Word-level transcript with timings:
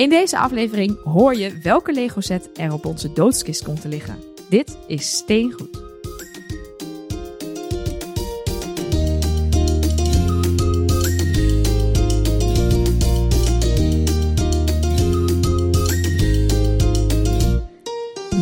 In 0.00 0.08
deze 0.08 0.38
aflevering 0.38 1.02
hoor 1.02 1.34
je 1.34 1.58
welke 1.62 1.92
Lego 1.92 2.20
set 2.20 2.50
er 2.54 2.72
op 2.72 2.84
onze 2.84 3.12
doodskist 3.12 3.64
komt 3.64 3.80
te 3.80 3.88
liggen. 3.88 4.18
Dit 4.48 4.78
is 4.86 5.16
Steengoed. 5.16 5.89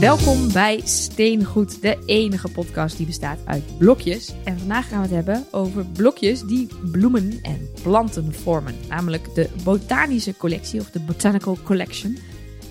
Welkom 0.00 0.52
bij 0.52 0.80
Steengoed, 0.84 1.82
de 1.82 1.98
enige 2.06 2.48
podcast 2.48 2.96
die 2.96 3.06
bestaat 3.06 3.38
uit 3.44 3.78
blokjes. 3.78 4.32
En 4.44 4.58
vandaag 4.58 4.88
gaan 4.88 4.96
we 5.02 5.06
het 5.06 5.14
hebben 5.14 5.46
over 5.50 5.86
blokjes 5.86 6.42
die 6.42 6.68
bloemen 6.90 7.38
en 7.42 7.70
planten 7.82 8.34
vormen. 8.34 8.74
Namelijk 8.88 9.34
de 9.34 9.48
botanische 9.64 10.36
collectie 10.36 10.80
of 10.80 10.90
de 10.90 11.00
Botanical 11.00 11.58
Collection 11.64 12.18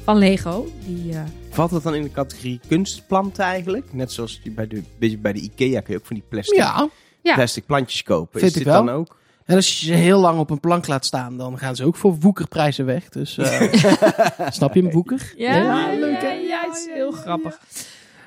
van 0.04 0.18
Lego. 0.18 0.68
Die, 0.86 1.12
uh... 1.14 1.22
Valt 1.50 1.70
dat 1.72 1.84
dan 1.84 1.96
in 1.96 2.04
de 2.04 2.12
categorie 2.12 2.60
kunstplanten 2.68 3.44
eigenlijk? 3.44 3.94
Net 3.94 4.12
zoals 4.12 4.40
je 4.44 4.52
bij 4.52 4.68
de, 4.68 5.18
bij 5.18 5.34
de 5.34 5.40
Ikea 5.40 5.80
kun 5.82 5.94
je 5.94 6.00
ook 6.00 6.06
van 6.06 6.16
die 6.16 6.26
plastic, 6.30 6.58
Ja, 6.58 6.90
Ja. 7.22 7.34
plastic 7.36 7.66
plantjes 7.66 8.04
kopen. 8.04 8.40
Vind 8.40 8.52
is 8.52 8.58
ik 8.58 8.64
dit 8.64 8.74
wel. 8.74 8.86
dan 8.86 8.96
ook? 8.96 9.16
en 9.46 9.56
als 9.56 9.80
je 9.80 9.86
ze 9.86 9.94
heel 9.94 10.20
lang 10.20 10.40
op 10.40 10.50
een 10.50 10.60
plank 10.60 10.88
laat 10.88 11.06
staan, 11.06 11.38
dan 11.38 11.58
gaan 11.58 11.76
ze 11.76 11.86
ook 11.86 11.96
voor 11.96 12.18
woekerprijzen 12.20 12.86
weg. 12.86 13.10
Dus 13.10 13.38
eh, 13.38 13.62
snap 14.50 14.74
je 14.74 14.82
hem, 14.82 14.92
woeker? 14.92 15.34
Ja, 15.38 15.90
leuk 16.00 16.22
hè? 16.22 16.37
Is 16.72 16.86
heel 16.86 17.12
grappig. 17.12 17.60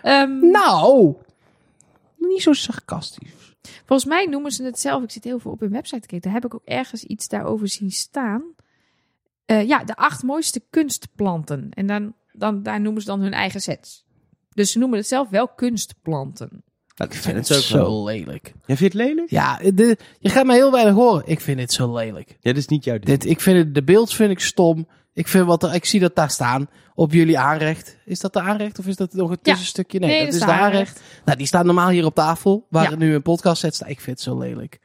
Ehm, 0.02 0.50
Nou, 0.50 1.14
niet 2.16 2.42
zo 2.42 2.52
sarcastisch. 2.52 3.54
Volgens 3.86 4.08
mij 4.08 4.26
noemen 4.26 4.50
ze 4.50 4.64
het 4.64 4.78
zelf. 4.78 5.02
Ik 5.02 5.10
zit 5.10 5.24
heel 5.24 5.38
veel 5.38 5.50
op 5.50 5.60
hun 5.60 5.70
website 5.70 6.00
te 6.00 6.06
kijken. 6.06 6.30
Daar 6.30 6.40
heb 6.42 6.52
ik 6.52 6.54
ook 6.54 6.64
ergens 6.64 7.04
iets 7.04 7.28
daarover 7.28 7.68
zien 7.68 7.90
staan. 7.90 8.42
Eh, 9.44 9.66
ja, 9.66 9.84
de 9.84 9.96
acht 9.96 10.22
mooiste 10.22 10.62
kunstplanten. 10.70 11.68
En 11.70 11.86
dan, 11.86 12.14
dan, 12.32 12.62
daar 12.62 12.80
noemen 12.80 13.02
ze 13.02 13.08
dan 13.08 13.20
hun 13.20 13.32
eigen 13.32 13.60
sets. 13.60 14.04
Dus 14.54 14.72
ze 14.72 14.78
noemen 14.78 14.98
het 14.98 15.08
zelf 15.08 15.28
wel 15.28 15.48
kunstplanten. 15.48 16.64
Dat 16.94 17.14
Ik 17.14 17.20
vind 17.20 17.48
het 17.48 17.62
zo 17.62 18.04
lelijk. 18.04 18.52
Jij 18.66 18.76
vindt 18.76 18.94
het 18.94 19.02
lelijk? 19.02 19.30
Ja, 19.30 19.58
de, 19.74 19.96
je 20.18 20.28
gaat 20.28 20.46
me 20.46 20.52
heel 20.52 20.72
weinig 20.72 20.94
horen. 20.94 21.22
Ik 21.26 21.40
vind 21.40 21.60
het 21.60 21.72
zo 21.72 21.94
lelijk. 21.94 22.28
Ja, 22.28 22.36
dit 22.40 22.56
is 22.56 22.66
niet 22.66 22.84
jouw 22.84 22.98
ding. 22.98 23.06
Dit, 23.18 23.30
ik 23.30 23.40
vind 23.40 23.58
het, 23.58 23.74
de 23.74 23.82
beelds 23.82 24.16
vind 24.16 24.30
ik 24.30 24.40
stom. 24.40 24.88
Ik, 25.12 25.28
vind 25.28 25.46
wat 25.46 25.62
er, 25.62 25.74
ik 25.74 25.84
zie 25.84 26.00
dat 26.00 26.14
daar 26.16 26.30
staan. 26.30 26.68
Op 26.94 27.12
jullie 27.12 27.38
aanrecht. 27.38 27.96
Is 28.04 28.18
dat 28.20 28.32
de 28.32 28.40
aanrecht 28.40 28.78
of 28.78 28.86
is 28.86 28.96
dat 28.96 29.12
nog 29.12 29.30
een 29.30 29.40
tussenstukje? 29.42 29.98
Nee, 29.98 30.08
Nee, 30.10 30.24
dat 30.24 30.34
is 30.34 30.40
de 30.40 30.46
aanrecht. 30.52 31.00
Nou, 31.24 31.38
die 31.38 31.46
staan 31.46 31.66
normaal 31.66 31.88
hier 31.88 32.04
op 32.04 32.14
tafel. 32.14 32.66
Waar 32.70 32.90
er 32.90 32.96
nu 32.96 33.14
een 33.14 33.22
podcast 33.22 33.60
zet 33.60 33.74
staat. 33.74 33.88
Ik 33.88 34.00
vind 34.00 34.16
het 34.16 34.24
zo 34.26 34.38
lelijk. 34.38 34.78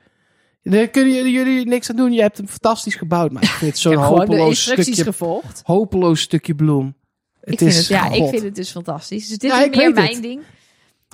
Daar 0.62 0.88
kunnen 0.88 1.14
jullie, 1.14 1.31
jullie 1.31 1.66
niks 1.66 1.90
aan 1.90 1.96
doen. 1.96 2.12
Je 2.14 2.22
hebt 2.22 2.38
hem 2.38 2.48
fantastisch 2.48 2.96
gebouwd. 2.96 3.31
Maar 3.31 3.44
ik 3.44 3.50
vind 3.50 3.72
het 3.72 3.80
zo'n 3.86 3.96
hopeloos 3.96 4.62
stukje, 4.62 5.03
gevolgd. 5.03 5.62
hopeloos 5.64 6.22
stukje 6.22 6.56
bloem. 6.56 6.96
Het 7.40 7.53
ik 7.53 7.58
vind 7.59 7.72
is 7.72 7.78
het, 7.78 7.88
ja, 7.88 8.06
ik 8.12 8.30
vind 8.30 8.44
het 8.44 8.56
dus 8.56 8.72
fantastisch. 8.72 9.28
Dus 9.28 9.38
dit 9.38 9.52
Ja, 9.52 9.64
is 9.64 9.76
meer 9.78 9.94
mijn 9.94 10.14
het. 10.14 10.22
ding. 10.22 10.42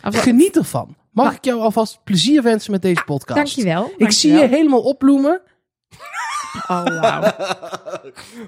Of- 0.04 0.20
Geniet 0.22 0.58
ervan. 0.58 0.96
Mag 1.12 1.26
Maar- 1.26 1.36
ik 1.36 1.46
jou 1.46 1.60
alvast 1.62 2.00
plezier 2.04 2.44
wensen 2.44 2.72
met 2.72 2.82
deze 2.82 3.04
podcast? 3.06 3.36
Dankjewel. 3.38 3.92
Ik 3.98 4.12
zie 4.12 4.32
je 4.34 4.48
helemaal 4.48 4.82
opbloemen. 4.82 5.42
Oh, 6.68 6.84
wauw. 7.02 7.22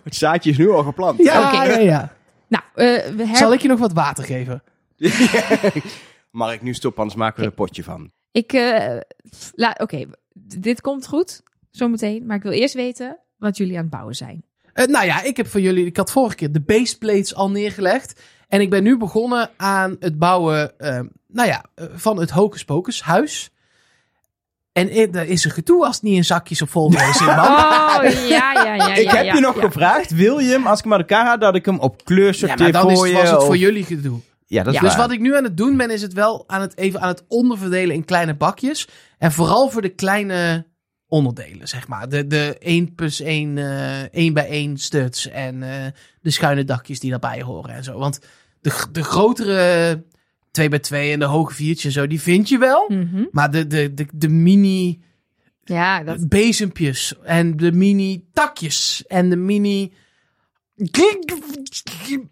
Het 0.03 0.15
zaadje 0.15 0.49
is 0.49 0.57
nu 0.57 0.69
al 0.71 0.83
geplant. 0.83 1.19
Ja, 1.23 1.47
Oké. 1.47 1.63
ja, 1.63 1.79
ja. 1.79 2.13
nou, 2.47 2.63
eh, 2.73 3.05
we 3.15 3.27
her- 3.27 3.35
Zal 3.37 3.53
ik 3.53 3.61
je 3.61 3.67
nog 3.67 3.79
wat 3.79 3.93
water 3.93 4.23
geven? 4.23 4.63
Mag 6.31 6.53
ik 6.53 6.61
nu 6.61 6.73
stoppen, 6.73 7.01
anders 7.01 7.19
maken 7.19 7.35
we 7.35 7.41
er 7.41 7.47
een 7.47 7.55
potje 7.55 7.83
van. 7.83 8.11
Ik, 8.31 8.53
eh, 8.53 8.97
la- 9.55 9.75
oké, 9.77 10.05
dit 10.57 10.81
komt 10.81 11.07
goed, 11.07 11.41
zometeen. 11.71 12.25
Maar 12.25 12.37
ik 12.37 12.43
wil 12.43 12.51
eerst 12.51 12.73
weten 12.73 13.19
wat 13.37 13.57
jullie 13.57 13.75
aan 13.75 13.81
het 13.81 13.89
bouwen 13.91 14.15
zijn. 14.15 14.43
Eh, 14.73 14.85
nou 14.85 15.05
ja, 15.05 15.21
ik 15.21 15.37
heb 15.37 15.47
voor 15.47 15.61
jullie, 15.61 15.85
ik 15.85 15.97
had 15.97 16.11
vorige 16.11 16.35
keer 16.35 16.51
de 16.51 16.61
baseplates 16.61 17.35
al 17.35 17.51
neergelegd. 17.51 18.21
En 18.47 18.61
ik 18.61 18.69
ben 18.69 18.83
nu 18.83 18.97
begonnen 18.97 19.49
aan 19.57 19.95
het 19.99 20.19
bouwen, 20.19 20.79
eh, 20.79 20.99
nou 21.27 21.47
ja, 21.47 21.65
eh, 21.75 21.85
van 21.93 22.19
het 22.19 22.29
Hocus 22.29 22.65
Pocus 22.65 23.01
huis. 23.01 23.51
En 24.73 24.89
eh, 24.89 25.15
er 25.15 25.27
is 25.27 25.43
een 25.45 25.51
gedoe 25.51 25.85
als 25.85 25.95
het 25.95 26.03
niet 26.03 26.15
in 26.15 26.25
zakjes 26.25 26.61
op 26.61 26.69
volgende 26.69 27.13
zit, 27.13 27.25
man. 27.27 27.37
Oh, 27.93 28.27
ja, 28.29 28.51
ja, 28.53 28.73
ja. 28.75 28.95
ik 28.95 29.03
ja, 29.03 29.15
heb 29.15 29.25
ja, 29.25 29.33
je 29.33 29.39
nog 29.39 29.55
ja. 29.55 29.61
gevraagd, 29.61 30.11
wil 30.11 30.39
je 30.39 30.49
hem, 30.49 30.67
als 30.67 30.77
ik 30.77 30.83
hem 30.83 30.93
uit 30.93 31.01
elkaar 31.01 31.25
haal, 31.25 31.39
dat 31.39 31.55
ik 31.55 31.65
hem 31.65 31.79
op 31.79 32.03
kleur 32.05 32.25
Ja, 32.25 32.31
sorteer 32.31 32.57
maar 32.59 32.71
dan 32.71 32.91
is, 32.91 32.97
voor 32.97 33.07
je? 33.07 33.13
was 33.13 33.29
het 33.29 33.39
of- 33.39 33.45
voor 33.45 33.57
jullie 33.57 33.83
gedoe. 33.83 34.19
Ja, 34.47 34.63
dat 34.63 34.73
is 34.73 34.79
Ja. 34.79 34.85
Dus 34.85 34.95
wat 34.95 35.11
ik 35.11 35.19
nu 35.19 35.35
aan 35.37 35.43
het 35.43 35.57
doen 35.57 35.77
ben, 35.77 35.89
is 35.91 36.01
het 36.01 36.13
wel 36.13 36.43
aan 36.47 36.61
het, 36.61 36.77
even 36.77 37.01
aan 37.01 37.07
het 37.07 37.23
onderverdelen 37.27 37.95
in 37.95 38.05
kleine 38.05 38.33
bakjes. 38.35 38.87
En 39.17 39.31
vooral 39.31 39.69
voor 39.69 39.81
de 39.81 39.89
kleine 39.89 40.65
onderdelen, 41.07 41.67
zeg 41.67 41.87
maar. 41.87 42.09
De, 42.09 42.27
de 42.27 42.55
1 42.59 42.95
plus 42.95 43.19
1, 43.21 43.57
eh 43.57 44.01
1 44.11 44.33
bij 44.33 44.47
1 44.47 44.77
studs 44.77 45.29
en 45.29 45.63
eh, 45.63 45.69
de 46.21 46.29
schuine 46.31 46.63
dakjes 46.63 46.99
die 46.99 47.09
daarbij 47.09 47.41
horen 47.41 47.75
en 47.75 47.83
zo. 47.83 47.97
Want 47.97 48.19
de, 48.61 48.71
de 48.91 49.03
grotere 49.03 50.03
2 50.53 50.69
bij 50.69 50.79
2 50.79 51.11
en 51.11 51.19
de 51.19 51.25
hoge 51.25 51.53
viertjes 51.53 51.85
en 51.85 51.91
zo, 52.01 52.07
die 52.07 52.21
vind 52.21 52.49
je 52.49 52.57
wel. 52.57 52.85
Mhm. 52.87 53.25
Maar 53.31 53.51
de, 53.51 53.67
de, 53.67 53.93
de, 53.93 54.05
de 54.13 54.29
mini 54.29 55.01
Ja, 55.63 56.03
dat, 56.03 56.29
bezempjes 56.29 57.15
en 57.23 57.57
de 57.57 57.71
mini 57.71 58.25
takjes 58.33 59.03
en 59.07 59.29
de 59.29 59.35
mini... 59.35 59.93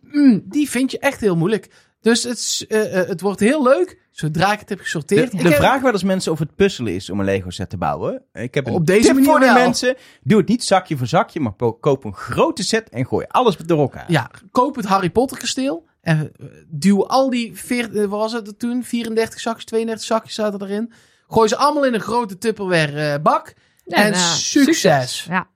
Mm, 0.01 0.41
Die 0.45 0.69
vind 0.69 0.91
je 0.91 0.99
echt 0.99 1.21
heel 1.21 1.35
moeilijk. 1.37 1.71
Dus 2.01 2.23
het, 2.23 2.37
is, 2.37 2.65
eh, 2.67 2.99
eh, 3.01 3.07
het 3.07 3.21
wordt 3.21 3.39
heel 3.39 3.63
leuk 3.63 3.99
zodra 4.11 4.53
ik 4.53 4.59
het 4.59 4.69
heb 4.69 4.79
gesorteerd. 4.79 5.31
de 5.31 5.37
heb- 5.37 5.53
vraag 5.53 5.81
wel 5.81 5.91
eens 5.91 6.03
mensen 6.03 6.31
of 6.31 6.39
het 6.39 6.55
puzzelen 6.55 6.93
is 6.93 7.09
om 7.09 7.19
een 7.19 7.25
Lego 7.25 7.49
set 7.49 7.69
te 7.69 7.77
bouwen. 7.77 8.23
Ik 8.33 8.53
heb 8.53 8.67
een 8.67 8.73
Op 8.73 8.85
deze 8.85 9.01
tip 9.01 9.13
manier 9.13 9.29
voor 9.29 9.39
de 9.39 9.51
mensen. 9.53 9.95
Doe 10.23 10.37
het 10.37 10.47
niet 10.47 10.63
zakje 10.63 10.97
voor 10.97 11.07
zakje, 11.07 11.39
maar 11.39 11.53
koop 11.79 12.03
een 12.03 12.13
grote 12.15 12.63
set 12.63 12.89
en 12.89 13.05
gooi 13.05 13.25
alles 13.27 13.57
door 13.57 13.79
elkaar. 13.79 14.11
Ja, 14.11 14.31
koop 14.51 14.75
het 14.75 14.85
Harry 14.85 15.09
Potter 15.09 15.37
kasteel. 15.37 15.89
En 16.01 16.31
eh, 16.39 16.45
duw 16.67 17.07
al 17.07 17.29
die, 17.29 17.57
veer, 17.57 17.97
eh, 17.97 18.05
wat 18.05 18.19
was 18.19 18.33
het 18.33 18.59
toen? 18.59 18.83
34 18.83 19.39
zakjes, 19.39 19.65
32 19.65 20.05
zakjes 20.05 20.33
zaten 20.33 20.61
erin. 20.61 20.93
Gooi 21.27 21.47
ze 21.47 21.57
allemaal 21.57 21.85
in 21.85 21.93
een 21.93 21.99
grote 21.99 22.37
Tupperware 22.37 23.11
eh, 23.13 23.21
bak. 23.21 23.53
en 23.85 24.11
nou, 24.11 24.35
succes. 24.37 25.25
Ja. 25.29 25.49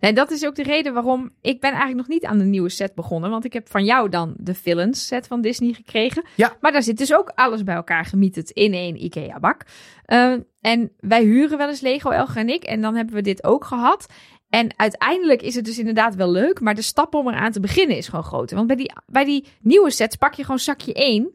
Nee, 0.00 0.12
dat 0.12 0.30
is 0.30 0.46
ook 0.46 0.54
de 0.54 0.62
reden 0.62 0.94
waarom 0.94 1.30
ik 1.40 1.60
ben 1.60 1.70
eigenlijk 1.70 1.98
nog 1.98 2.08
niet 2.08 2.24
aan 2.24 2.38
de 2.38 2.44
nieuwe 2.44 2.68
set 2.68 2.94
begonnen. 2.94 3.30
Want 3.30 3.44
ik 3.44 3.52
heb 3.52 3.68
van 3.70 3.84
jou 3.84 4.08
dan 4.08 4.34
de 4.36 4.54
Villains 4.54 5.06
set 5.06 5.26
van 5.26 5.40
Disney 5.40 5.72
gekregen. 5.72 6.24
Ja. 6.34 6.56
Maar 6.60 6.72
daar 6.72 6.82
zit 6.82 6.98
dus 6.98 7.14
ook 7.14 7.32
alles 7.34 7.62
bij 7.64 7.74
elkaar 7.74 8.04
gemieterd 8.04 8.50
in 8.50 8.72
één 8.72 9.04
Ikea 9.04 9.40
bak. 9.40 9.62
Eh, 10.04 10.34
en 10.60 10.92
wij 10.98 11.22
huren 11.22 11.58
wel 11.58 11.68
eens 11.68 11.80
Lego, 11.80 12.10
Elge 12.10 12.38
en 12.38 12.48
ik. 12.48 12.64
En 12.64 12.80
dan 12.80 12.94
hebben 12.94 13.14
we 13.14 13.22
dit 13.22 13.44
ook 13.44 13.64
gehad. 13.64 14.06
En 14.48 14.68
uiteindelijk 14.76 15.42
is 15.42 15.54
het 15.54 15.64
dus 15.64 15.78
inderdaad 15.78 16.14
wel 16.14 16.30
leuk. 16.30 16.60
Maar 16.60 16.74
de 16.74 16.82
stap 16.82 17.14
om 17.14 17.28
eraan 17.28 17.52
te 17.52 17.60
beginnen 17.60 17.96
is 17.96 18.08
gewoon 18.08 18.24
groter. 18.24 18.56
Want 18.56 18.68
bij 18.68 18.76
die, 18.76 18.92
bij 19.06 19.24
die 19.24 19.46
nieuwe 19.60 19.90
sets 19.90 20.16
pak 20.16 20.34
je 20.34 20.42
gewoon 20.42 20.58
zakje 20.58 20.92
1. 20.92 21.32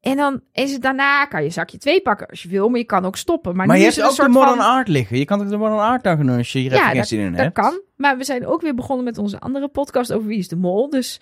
En 0.00 0.16
dan 0.16 0.40
is 0.52 0.72
het 0.72 0.82
daarna, 0.82 1.24
kan 1.26 1.42
je 1.42 1.50
zakje 1.50 1.78
2 1.78 2.00
pakken 2.00 2.26
als 2.26 2.42
je 2.42 2.48
wil. 2.48 2.68
Maar 2.68 2.78
je 2.78 2.84
kan 2.84 3.04
ook 3.04 3.16
stoppen. 3.16 3.56
Maar, 3.56 3.66
Maar 3.66 3.76
nu 3.76 3.82
je 3.82 3.88
is 3.88 3.96
hebt 3.96 4.08
ook 4.08 4.18
een 4.18 4.24
de 4.26 4.32
soort 4.32 4.44
modern 4.46 4.62
van... 4.64 4.74
art 4.76 4.88
liggen. 4.88 5.18
Je 5.18 5.24
kan 5.24 5.40
ook 5.42 5.48
de 5.48 5.56
modern 5.56 5.78
art 5.80 6.02
dan 6.04 6.16
doen 6.16 6.36
als 6.36 6.52
je 6.52 6.58
hier 6.58 6.72
even 6.72 6.84
geen 6.90 7.04
zin 7.04 7.20
in 7.20 7.30
dat 7.32 7.40
hebt. 7.40 7.54
kan. 7.54 7.80
Maar 7.96 8.16
we 8.16 8.24
zijn 8.24 8.46
ook 8.46 8.60
weer 8.60 8.74
begonnen 8.74 9.04
met 9.04 9.18
onze 9.18 9.40
andere 9.40 9.68
podcast 9.68 10.12
over 10.12 10.26
Wie 10.28 10.38
is 10.38 10.48
de 10.48 10.56
Mol. 10.56 10.90
Dus 10.90 11.20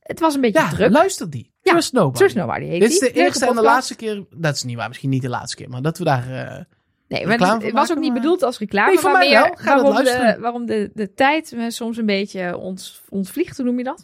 het 0.00 0.20
was 0.20 0.34
een 0.34 0.40
beetje 0.40 0.60
Ja, 0.60 0.68
druk. 0.68 0.90
luister 0.92 1.30
die. 1.30 1.52
Ja, 1.62 1.72
Trust 1.72 1.92
Nobody. 1.92 2.18
Trust 2.18 2.34
Nobody 2.36 2.64
heet 2.64 2.80
Dit 2.80 2.90
is 2.90 2.98
de 2.98 3.10
eerste 3.12 3.46
en 3.46 3.54
de 3.54 3.62
laatste 3.62 3.96
keer. 3.96 4.24
Dat 4.36 4.54
is 4.54 4.62
niet 4.62 4.76
waar, 4.76 4.88
misschien 4.88 5.10
niet 5.10 5.22
de 5.22 5.28
laatste 5.28 5.56
keer, 5.56 5.68
maar 5.68 5.82
dat 5.82 5.98
we 5.98 6.04
daar. 6.04 6.30
eh, 6.30 6.64
Nee, 7.08 7.26
maar 7.26 7.38
het, 7.38 7.72
was 7.72 7.90
ook 7.90 7.98
niet 7.98 8.12
maar- 8.12 8.20
bedoeld 8.20 8.42
als 8.42 8.58
reclame. 8.58 8.88
Nee, 8.88 8.98
voor 8.98 9.10
maar 9.10 9.18
mij 9.18 9.28
meer 9.28 9.40
wel. 9.40 9.54
Ga 9.54 9.74
dat 9.74 9.82
waarom, 9.82 10.04
de, 10.04 10.36
waarom 10.40 10.66
de, 10.66 10.90
de 10.94 11.12
tijd 11.14 11.52
me 11.56 11.70
soms 11.70 11.96
een 11.96 12.06
beetje 12.06 12.56
ont, 12.56 13.02
ontvliegt, 13.08 13.56
hoe 13.56 13.66
noem 13.66 13.78
je 13.78 13.84
dat? 13.84 14.02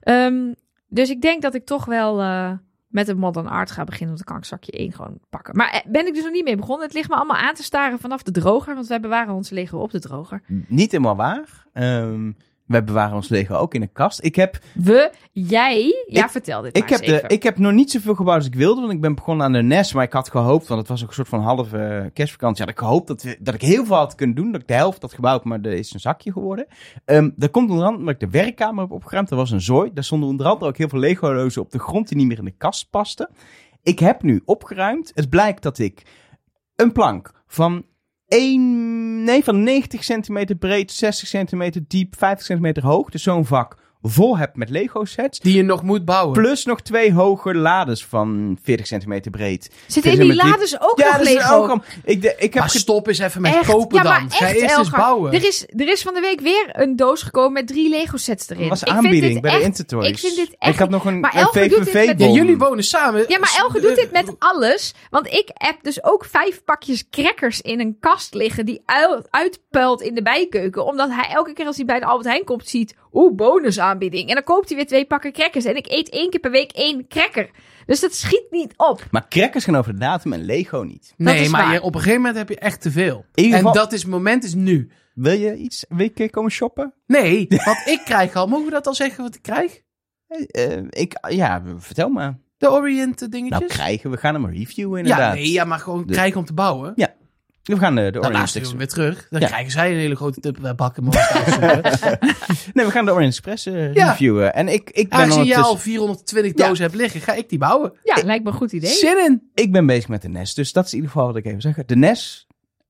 Ehm, 0.00 0.52
dus 0.88 1.10
ik 1.10 1.20
denk 1.20 1.42
dat 1.42 1.54
ik 1.54 1.64
toch 1.64 1.84
wel 1.84 2.20
eh, 2.20 2.52
met 2.88 3.08
een 3.08 3.18
modern 3.18 3.46
art 3.46 3.70
ga 3.70 3.84
beginnen. 3.84 4.14
Want 4.14 4.26
dan 4.26 4.34
kan 4.34 4.42
ik 4.42 4.48
zakje 4.48 4.72
1 4.72 4.92
gewoon 4.92 5.18
pakken. 5.30 5.56
Maar 5.56 5.70
eh, 5.70 5.80
ben 5.90 6.06
ik 6.06 6.14
dus 6.14 6.22
nog 6.22 6.32
niet 6.32 6.44
mee 6.44 6.56
begonnen. 6.56 6.84
Het 6.86 6.94
ligt 6.94 7.08
me 7.08 7.14
allemaal 7.14 7.36
aan 7.36 7.54
te 7.54 7.62
staren 7.62 7.98
vanaf 7.98 8.22
de 8.22 8.30
droger. 8.30 8.74
Want 8.74 8.86
wij 8.86 9.00
bewaren 9.00 9.34
onze 9.34 9.54
Lego 9.54 9.78
op 9.78 9.90
de 9.90 10.00
droger. 10.00 10.42
Niet 10.68 10.90
helemaal 10.90 11.16
waar. 11.16 11.66
Ehm 11.72 12.30
wij 12.66 12.84
bewaren 12.84 13.14
ons 13.14 13.28
Lego 13.28 13.54
ook 13.54 13.74
in 13.74 13.82
een 13.82 13.92
kast. 13.92 14.24
Ik 14.24 14.34
heb, 14.36 14.58
We, 14.74 15.12
jij... 15.32 16.04
Ja, 16.06 16.24
Ik- 16.24 16.30
vertel 16.30 16.62
dit 16.62 16.76
ik, 16.76 16.82
maar 16.82 16.90
heb 16.98 17.08
eens 17.08 17.20
de, 17.22 17.28
ik 17.34 17.42
heb 17.42 17.58
nog 17.58 17.72
niet 17.72 17.90
zoveel 17.90 18.14
gebouwd 18.14 18.36
als 18.36 18.46
ik 18.46 18.54
wilde. 18.54 18.80
Want 18.80 18.92
ik 18.92 19.00
ben 19.00 19.14
begonnen 19.14 19.46
aan 19.46 19.52
de 19.52 19.62
NES. 19.62 19.92
Maar 19.92 20.04
ik 20.04 20.12
had 20.12 20.30
gehoopt, 20.30 20.66
want 20.66 20.80
het 20.80 20.88
was 20.88 21.02
ook 21.02 21.08
een 21.08 21.14
soort 21.14 21.28
van 21.28 21.40
halve 21.40 21.78
eh, 21.78 22.06
kerstvakantie. 22.12 22.64
Had 22.64 22.72
ik 22.72 22.78
gehoopt 22.78 23.06
dat, 23.06 23.22
we, 23.22 23.36
dat 23.40 23.54
ik 23.54 23.60
heel 23.62 23.84
veel 23.84 23.96
had 23.96 24.14
kunnen 24.14 24.36
doen. 24.36 24.52
Dat 24.52 24.60
ik 24.60 24.68
de 24.68 24.74
helft 24.74 25.02
had 25.02 25.12
gebouwd, 25.12 25.44
maar 25.44 25.60
er 25.60 25.72
is 25.72 25.92
een 25.94 26.00
zakje 26.00 26.32
geworden. 26.32 26.66
Ehm 27.04 27.30
dat 27.36 27.50
komt 27.50 27.70
onder 27.70 27.84
andere 27.84 27.98
omdat 28.06 28.22
ik 28.22 28.30
de 28.30 28.38
werkkamer 28.38 28.82
heb 28.82 28.92
opgeruimd. 28.92 29.30
Er 29.30 29.36
was 29.36 29.50
een 29.50 29.60
zooi. 29.60 29.90
Daar 29.94 30.04
stonden 30.04 30.28
onder 30.28 30.46
andere 30.46 30.70
ook 30.70 30.76
heel 30.76 30.88
veel 30.88 30.98
Lego-lozen 30.98 31.62
op 31.62 31.70
de 31.70 31.78
grond 31.78 32.08
die 32.08 32.16
niet 32.16 32.26
meer 32.26 32.38
in 32.38 32.44
de 32.44 32.54
kast 32.58 32.90
pasten. 32.90 33.28
Ik 33.82 33.98
heb 33.98 34.22
nu 34.22 34.42
opgeruimd. 34.44 35.10
Het 35.14 35.28
blijkt 35.30 35.62
dat 35.62 35.78
ik 35.78 36.02
een 36.76 36.92
plank 36.92 37.32
van 37.46 37.84
1, 38.32 39.24
nee, 39.24 39.44
van 39.44 39.62
90 39.62 40.04
centimeter 40.04 40.56
breed, 40.56 40.92
60 40.92 41.28
centimeter 41.28 41.82
diep, 41.88 42.14
50 42.16 42.46
centimeter 42.46 42.82
hoog. 42.82 43.10
Dus 43.10 43.22
zo'n 43.22 43.44
vak 43.44 43.76
vol 44.02 44.38
heb 44.38 44.56
met 44.56 44.70
Lego 44.70 45.04
sets. 45.04 45.38
Die 45.38 45.56
je 45.56 45.62
nog 45.62 45.82
moet 45.82 46.04
bouwen. 46.04 46.32
Plus 46.32 46.64
nog 46.64 46.80
twee 46.80 47.12
hoge 47.12 47.54
lades 47.54 48.04
van 48.04 48.58
40 48.62 48.86
centimeter 48.86 49.30
breed. 49.30 49.70
Zit 49.86 50.02
Vind 50.02 50.18
in 50.18 50.24
die 50.24 50.34
lades 50.34 50.80
ook 50.80 50.98
ja, 50.98 51.04
nog 51.06 51.16
dat 51.16 51.26
is 51.26 51.32
Lego? 51.34 51.54
ook 51.54 51.68
al. 51.70 51.82
Ik, 52.04 52.22
de, 52.22 52.34
ik 52.38 52.54
heb 52.54 52.62
maar 52.62 52.70
stop 52.70 53.06
eens 53.08 53.18
even 53.18 53.40
met 53.42 53.54
Echt? 53.54 53.66
kopen 53.70 53.96
ja, 53.96 54.02
maar 54.02 54.20
dan. 54.20 54.30
Ga 54.30 54.46
echt, 54.46 54.56
eerst 54.56 54.78
eens 54.78 54.90
bouwen. 54.90 55.32
Er 55.32 55.44
is, 55.46 55.66
er 55.76 55.88
is 55.88 56.02
van 56.02 56.14
de 56.14 56.20
week 56.20 56.40
weer 56.40 56.68
een 56.72 56.96
doos 56.96 57.22
gekomen 57.22 57.52
met 57.52 57.66
drie 57.66 57.88
Lego 57.88 58.16
sets 58.16 58.48
erin. 58.48 58.60
Dat 58.60 58.68
was 58.68 58.80
Ik 58.82 58.86
vind 58.86 59.04
aanbieding 59.04 59.32
dit 59.32 59.42
bij 59.42 59.50
de 59.50 59.56
echt- 59.56 59.66
Intertoys. 59.66 60.08
Ik 60.08 60.18
vind 60.18 60.36
dit 60.36 60.54
echt... 60.58 60.72
Ik 60.72 60.78
had 60.78 60.90
nog 60.90 61.04
een, 61.04 61.20
Maar 61.20 61.48
VVV 61.52 62.06
met- 62.06 62.20
Ja, 62.20 62.26
jullie 62.26 62.58
wonen 62.58 62.84
samen. 62.84 63.24
Ja, 63.28 63.38
maar 63.38 63.56
Elge 63.58 63.80
doet 63.80 63.94
dit 63.96 64.12
met 64.12 64.34
alles. 64.38 64.94
Want 65.10 65.26
ik 65.26 65.50
heb 65.54 65.76
dus 65.82 66.04
ook 66.04 66.24
vijf 66.24 66.64
pakjes 66.64 67.04
crackers 67.10 67.60
in 67.60 67.80
een 67.80 67.96
kast 68.00 68.34
liggen 68.34 68.66
die 68.66 68.82
uil- 68.86 69.26
uitpuilt 69.30 70.00
in 70.00 70.14
de 70.14 70.22
bijkeuken. 70.22 70.84
Omdat 70.84 71.10
hij 71.10 71.28
elke 71.34 71.52
keer 71.52 71.66
als 71.66 71.76
hij 71.76 71.84
bij 71.84 72.00
de 72.00 72.06
Albert 72.06 72.28
Heijn 72.28 72.44
komt 72.44 72.68
ziet, 72.68 72.94
oeh, 73.12 73.34
bonusaanbieding. 73.98 74.28
En 74.28 74.34
dan 74.34 74.44
koopt 74.44 74.68
hij 74.68 74.76
weer 74.76 74.86
twee 74.86 75.04
pakken 75.04 75.32
crackers. 75.32 75.64
En 75.64 75.76
ik 75.76 75.86
eet 75.90 76.08
één 76.08 76.30
keer 76.30 76.40
per 76.40 76.50
week 76.50 76.72
één 76.72 77.08
cracker. 77.08 77.50
Dus 77.86 78.00
dat 78.00 78.14
schiet 78.14 78.46
niet 78.50 78.74
op. 78.76 79.04
Maar 79.10 79.28
crackers 79.28 79.64
gaan 79.64 79.76
over 79.76 79.92
de 79.92 79.98
datum 79.98 80.32
en 80.32 80.44
Lego 80.44 80.82
niet. 80.82 81.14
Dat 81.16 81.26
Nee, 81.34 81.40
is 81.42 81.48
maar 81.48 81.62
waar. 81.64 81.72
je, 81.72 81.82
op 81.82 81.94
een 81.94 82.00
gegeven 82.00 82.20
moment 82.20 82.36
heb 82.38 82.48
je 82.48 82.58
echt 82.58 82.80
te 82.80 82.90
veel. 82.90 83.24
Ieder 83.34 83.52
En 83.52 83.58
geval- 83.58 83.72
dat 83.74 83.92
is 83.92 84.02
het 84.02 84.10
moment 84.10 84.44
is 84.44 84.54
nu. 84.54 84.90
Wil 85.14 85.38
je 85.38 85.56
iets, 85.56 85.84
wil 85.88 85.98
je 85.98 86.04
een 86.04 86.12
keer 86.14 86.30
komen 86.30 86.50
shoppen? 86.50 86.94
Nee, 87.06 87.46
want 87.64 87.78
ik 87.86 88.00
krijg 88.04 88.34
al. 88.34 88.46
Mogen 88.46 88.64
we 88.64 88.70
dat 88.70 88.86
al 88.86 88.94
zeggen 88.94 89.22
wat 89.24 89.34
ik 89.34 89.42
krijg? 89.42 89.80
Eh, 90.28 90.72
eh, 90.76 90.84
ik, 90.90 91.18
ja, 91.28 91.62
vertel 91.76 92.08
maar. 92.08 92.38
De 92.58 92.70
Orient 92.70 93.22
eh, 93.22 93.28
dingetjes? 93.28 93.58
Nou, 93.60 93.70
krijgen. 93.72 94.10
We 94.10 94.16
gaan 94.16 94.34
hem 94.34 94.46
reviewen 94.46 94.98
ja, 95.04 95.10
inderdaad. 95.10 95.34
nee, 95.34 95.52
ja, 95.52 95.64
maar 95.64 95.78
gewoon 95.78 96.06
De- 96.06 96.12
krijgen 96.12 96.38
om 96.38 96.44
te 96.46 96.52
bouwen. 96.54 96.92
We 97.62 97.78
gaan 97.78 97.98
eh, 97.98 98.04
de 98.04 98.10
doen 98.10 98.22
we 98.32 98.38
Express. 98.38 98.72
weer 98.72 98.88
terug. 98.88 99.26
Dan 99.30 99.40
Ja. 99.40 99.46
krijgen 99.46 99.70
zij 99.72 99.90
een 99.92 99.98
hele 99.98 100.14
grote 100.16 100.40
tupperware 100.40 100.74
bak 100.74 100.96
en 100.96 101.04
mogen 101.04 101.20
ze 101.52 101.60
uitzoeken. 101.60 102.18
Nee, 102.74 102.84
we 102.86 102.90
gaan 102.90 103.04
de 103.04 103.10
Orange 103.10 103.26
Express 103.26 103.66
eh, 103.66 103.94
Ja. 103.94 104.08
reviewen. 104.10 104.54
En 104.54 104.68
ik, 104.68 104.90
ik 104.90 105.08
ben 105.08 105.18
Aangezien 105.18 105.44
jij 105.44 105.56
al 105.56 105.62
ondertussen... 105.62 105.90
420 105.90 106.58
Ja. 106.58 106.66
dozen 106.68 106.84
hebt 106.84 106.96
liggen, 106.96 107.20
ga 107.20 107.32
ik 107.34 107.48
die 107.48 107.58
bouwen. 107.58 107.92
Ja, 108.02 108.22
lijkt 108.24 108.44
me 108.44 108.50
een 108.50 108.56
goed 108.56 108.72
idee. 108.72 108.90
Zin 108.90 109.24
in. 109.24 109.50
Ik 109.54 109.72
ben 109.72 109.86
bezig 109.86 110.08
met 110.08 110.22
de 110.22 110.28
NES. 110.28 110.54
Dus 110.54 110.72
dat 110.72 110.84
is 110.84 110.90
in 110.90 110.96
ieder 110.96 111.12
geval 111.12 111.26
wat 111.26 111.36
ik 111.36 111.44
even 111.46 111.60
zeg. 111.60 111.84
De 111.84 111.96
NES, 111.96 112.46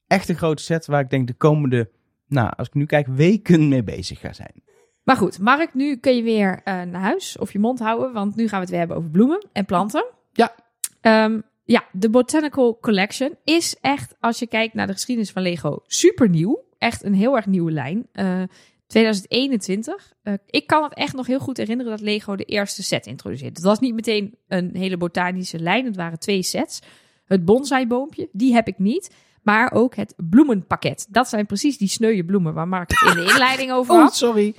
echt 0.07 0.29
een 0.29 0.37
grote 0.37 0.63
set 0.63 0.87
waar 0.87 1.01
ik 1.01 1.11
denk 1.11 1.27
de 1.27 1.35
komende, 1.35 1.91
nou, 2.29 2.53
als 2.57 2.69
ik 2.69 2.75
nu 2.75 2.87
kijk, 2.87 3.07
weken 3.07 3.69
mee 3.69 3.83
bezig 3.83 4.21
ga 4.21 4.33
zijn. 4.33 4.63
Maar 5.03 5.17
goed, 5.17 5.39
Mark, 5.39 5.75
nu 5.75 5.97
kun 5.97 6.17
je 6.17 6.23
weer 6.23 6.61
eh, 6.65 6.83
naar 6.83 7.01
huis 7.03 7.39
of 7.39 7.53
je 7.53 7.59
mond 7.59 7.79
houden. 7.79 8.13
Want 8.13 8.37
nu 8.37 8.43
gaan 8.49 8.55
we 8.57 8.61
het 8.61 8.71
weer 8.71 8.79
hebben 8.79 8.97
over 8.97 9.11
bloemen 9.11 9.47
en 9.53 9.65
planten. 9.65 10.05
Ja. 10.33 10.55
Ehm, 11.01 11.41
ja, 11.65 11.85
de 11.93 12.11
Botanical 12.11 12.79
Collection 12.81 13.37
is 13.45 13.77
echt, 13.81 14.15
als 14.21 14.39
je 14.39 14.47
kijkt 14.47 14.75
naar 14.75 14.87
de 14.87 14.93
geschiedenis 14.93 15.31
van 15.31 15.43
Lego, 15.43 15.79
super 15.87 16.29
nieuw. 16.29 16.65
Echt 16.79 17.05
een 17.05 17.15
heel 17.15 17.37
erg 17.37 17.47
nieuwe 17.47 17.73
lijn. 17.73 18.07
Eh, 18.13 18.43
2021. 18.87 20.13
Eh, 20.23 20.35
ik 20.47 20.67
kan 20.67 20.83
het 20.83 20.95
echt 20.95 21.15
nog 21.15 21.27
heel 21.27 21.39
goed 21.39 21.57
herinneren 21.57 21.93
dat 21.93 22.01
Lego 22.01 22.37
de 22.37 22.45
eerste 22.45 22.83
set 22.83 23.07
introduceerde. 23.07 23.55
Het 23.55 23.65
was 23.65 23.79
niet 23.79 23.95
meteen 23.95 24.35
een 24.49 24.71
hele 24.77 24.97
botanische 24.97 25.59
lijn. 25.59 25.85
Het 25.85 25.97
waren 25.97 26.19
twee 26.19 26.43
sets. 26.43 26.81
Het 27.25 27.45
bonsaiboompje, 27.45 28.29
die 28.33 28.53
heb 28.55 28.67
ik 28.67 28.79
niet. 28.79 29.11
Maar 29.43 29.73
ook 29.73 29.95
het 29.95 30.15
bloemenpakket. 30.17 31.07
Dat 31.11 31.29
zijn 31.29 31.47
precies 31.47 31.79
die 31.79 31.89
sneuwe 31.89 32.25
bloemen 32.25 32.55
waar 32.55 32.69
Mark 32.69 32.91
het 32.91 33.17
in 33.17 33.25
de 33.25 33.31
inleiding 33.31 33.73
over 33.79 33.95
Oh, 33.95 34.01
had. 34.01 34.17
sorry. 34.17 34.55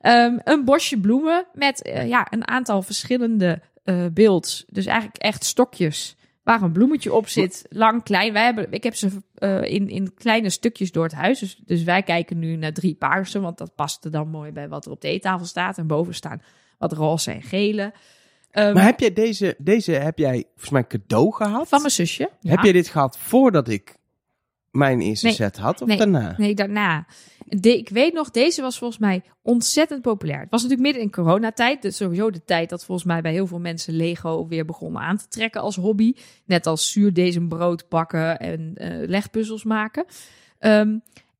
Ehm, 0.00 0.38
een 0.44 0.64
bosje 0.64 1.00
bloemen 1.00 1.46
met 1.52 1.82
eh, 1.82 2.08
ja, 2.08 2.26
een 2.30 2.48
aantal 2.48 2.82
verschillende 2.82 3.62
eh 3.84 4.06
beelds. 4.12 4.64
Dus 4.68 4.86
eigenlijk 4.86 5.16
echt 5.16 5.44
stokjes 5.44 6.16
waar 6.48 6.62
een 6.62 6.72
bloemetje 6.72 7.12
op 7.12 7.28
zit. 7.28 7.66
Lang, 7.68 8.02
klein. 8.02 8.32
Wij 8.32 8.44
hebben, 8.44 8.66
ik 8.72 8.82
heb 8.82 8.94
ze 8.94 9.08
eh, 9.34 9.62
in, 9.62 9.88
in 9.88 10.14
kleine 10.14 10.50
stukjes 10.50 10.92
door 10.92 11.04
het 11.04 11.12
huis. 11.12 11.38
Dus, 11.38 11.62
dus 11.66 11.82
wij 11.82 12.02
kijken 12.02 12.38
nu 12.38 12.56
naar 12.56 12.72
drie 12.72 12.94
paarse. 12.94 13.40
Want 13.40 13.58
dat 13.58 13.74
past 13.74 14.04
er 14.04 14.10
dan 14.10 14.28
mooi 14.28 14.52
bij 14.52 14.68
wat 14.68 14.84
er 14.84 14.90
op 14.90 15.00
de 15.00 15.08
eettafel 15.08 15.46
staat. 15.46 15.78
En 15.78 15.86
boven 15.86 16.14
staan 16.14 16.42
wat 16.78 16.92
roze 16.92 17.30
en 17.30 17.42
gele. 17.42 17.92
Ehm, 18.50 18.74
Maar 18.74 18.84
heb 18.84 19.00
jij 19.00 19.12
deze, 19.12 19.54
deze 19.58 19.92
heb 19.92 20.18
jij 20.18 20.44
volgens 20.48 20.70
mij 20.70 20.86
cadeau 20.86 21.32
gehad? 21.32 21.68
van 21.68 21.80
mijn 21.80 21.92
zusje. 21.92 22.30
Ja. 22.40 22.50
Heb 22.50 22.62
jij 22.62 22.72
dit 22.72 22.88
gehad 22.88 23.18
voordat 23.18 23.68
ik 23.68 23.96
mijn 24.70 25.00
eerste 25.00 25.26
Nee. 25.26 25.34
set 25.34 25.56
had 25.58 25.80
of 25.82 25.88
Nee. 25.88 25.96
daarna? 25.96 26.34
Nee, 26.36 26.54
daarna. 26.54 27.06
De, 27.46 27.78
ik 27.78 27.88
weet 27.88 28.12
nog, 28.12 28.30
deze 28.30 28.62
was 28.62 28.78
volgens 28.78 29.00
mij 29.00 29.22
ontzettend 29.42 30.02
populair. 30.02 30.40
Het 30.40 30.50
was 30.50 30.62
natuurlijk 30.62 30.88
midden 30.88 31.02
in 31.06 31.10
coronatijd. 31.24 31.82
Dus 31.82 31.96
sowieso 31.96 32.30
de 32.30 32.44
tijd 32.44 32.68
dat 32.70 32.84
volgens 32.84 33.06
mij 33.06 33.20
bij 33.20 33.32
heel 33.32 33.46
veel 33.46 33.58
mensen 33.60 33.94
Lego 33.96 34.46
weer 34.48 34.64
begonnen 34.64 35.02
aan 35.02 35.16
te 35.16 35.28
trekken 35.28 35.60
als 35.60 35.76
hobby. 35.76 36.12
Net 36.44 36.66
als 36.66 36.90
zuurdesembrood 36.92 37.88
bakken 37.88 38.38
en 38.38 38.72
eh, 38.74 39.08
legpuzzels 39.08 39.64
maken. 39.64 40.04
Ehm, 40.58 40.96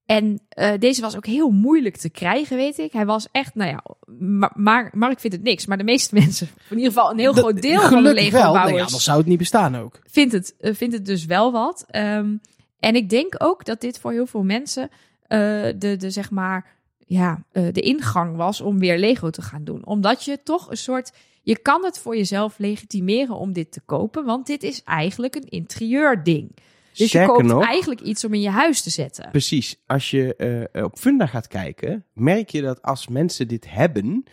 en 0.07 0.41
eh, 0.49 0.73
deze 0.79 1.01
was 1.01 1.17
ook 1.17 1.27
heel 1.27 1.51
moeilijk 1.51 1.97
te 1.97 2.11
krijgen, 2.11 2.57
weet 2.57 2.79
ik. 2.79 2.93
Hij 2.93 3.07
was 3.07 3.29
echt, 3.33 3.55
nou 3.55 3.71
ja, 3.71 3.85
maar, 4.19 4.53
maar 4.55 4.91
Mark 4.95 5.21
vindt 5.21 5.37
het 5.37 5.45
niks. 5.45 5.67
Maar 5.67 5.79
de 5.79 5.85
meeste 5.85 6.15
mensen, 6.21 6.49
in 6.71 6.77
ieder 6.77 6.93
geval 6.93 7.11
een 7.11 7.19
heel 7.19 7.35
Dat- 7.35 7.45
groot 7.45 7.63
deel 7.63 7.81
van 7.81 7.91
de 7.91 7.97
gelukkig 8.09 8.31
wel. 8.31 8.41
Lego-bouwers 8.41 8.73
Nee, 8.73 8.83
anders 8.83 9.05
zou 9.05 9.19
het 9.19 9.27
niet 9.27 9.39
bestaan 9.39 9.77
ook. 9.77 9.99
vindt 10.07 10.33
het, 10.33 10.55
eh, 10.59 10.75
vindt 10.75 10.95
het 10.95 11.07
dus 11.07 11.25
wel 11.25 11.53
wat. 11.53 11.85
Ehm, 11.89 12.37
en 12.81 12.95
ik 12.95 13.11
denk 13.11 13.35
ook 13.39 13.65
dat 13.65 13.81
dit 13.81 13.99
voor 13.99 14.13
heel 14.13 14.27
veel 14.27 14.43
mensen 14.43 14.91
eh, 15.23 15.39
de, 15.77 15.97
de, 15.97 16.11
zeg 16.11 16.31
maar, 16.31 16.67
ja, 17.07 17.45
eh, 17.53 17.73
de 17.73 17.81
ingang 17.81 18.37
was 18.37 18.61
om 18.61 18.79
weer 18.79 18.99
Lego 18.99 19.31
te 19.31 19.43
gaan 19.43 19.65
doen. 19.65 19.87
Omdat 19.87 20.25
je 20.25 20.43
toch 20.43 20.71
een 20.71 20.77
soort. 20.77 21.13
Je 21.43 21.59
kan 21.59 21.85
het 21.85 21.99
voor 21.99 22.17
jezelf 22.17 22.59
legitimeren 22.59 23.37
om 23.37 23.53
dit 23.53 23.73
te 23.73 23.81
kopen, 23.81 24.25
want 24.25 24.47
dit 24.47 24.63
is 24.63 24.83
eigenlijk 24.85 25.35
een 25.35 25.49
interieurding. 25.49 26.57
Dus 26.93 27.09
Sterker 27.09 27.35
je 27.35 27.37
koopt 27.37 27.53
nog, 27.53 27.65
eigenlijk 27.65 28.01
iets 28.01 28.25
om 28.25 28.35
in 28.35 28.41
je 28.41 28.51
huis 28.51 28.83
te 28.83 28.91
zetten. 28.91 29.31
precies. 29.31 29.77
Als 29.87 30.11
je 30.11 30.37
eh, 30.73 30.85
op 30.85 30.99
Funda 30.99 31.27
gaat 31.27 31.47
kijken, 31.47 32.05
merk 32.13 32.49
je 32.49 32.63
dat 32.63 32.83
als 32.83 33.09
mensen 33.09 33.49
dit 33.49 33.71
hebben 33.71 34.25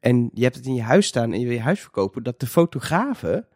en 0.00 0.30
je 0.34 0.42
hebt 0.42 0.56
het 0.56 0.66
in 0.66 0.74
je 0.74 0.82
huis 0.82 1.06
staan 1.06 1.32
en 1.32 1.40
je 1.40 1.46
wil 1.46 1.54
je 1.54 1.60
huis 1.60 1.80
verkopen, 1.80 2.22
dat 2.22 2.40
de 2.40 2.46
fotografen 2.46 3.46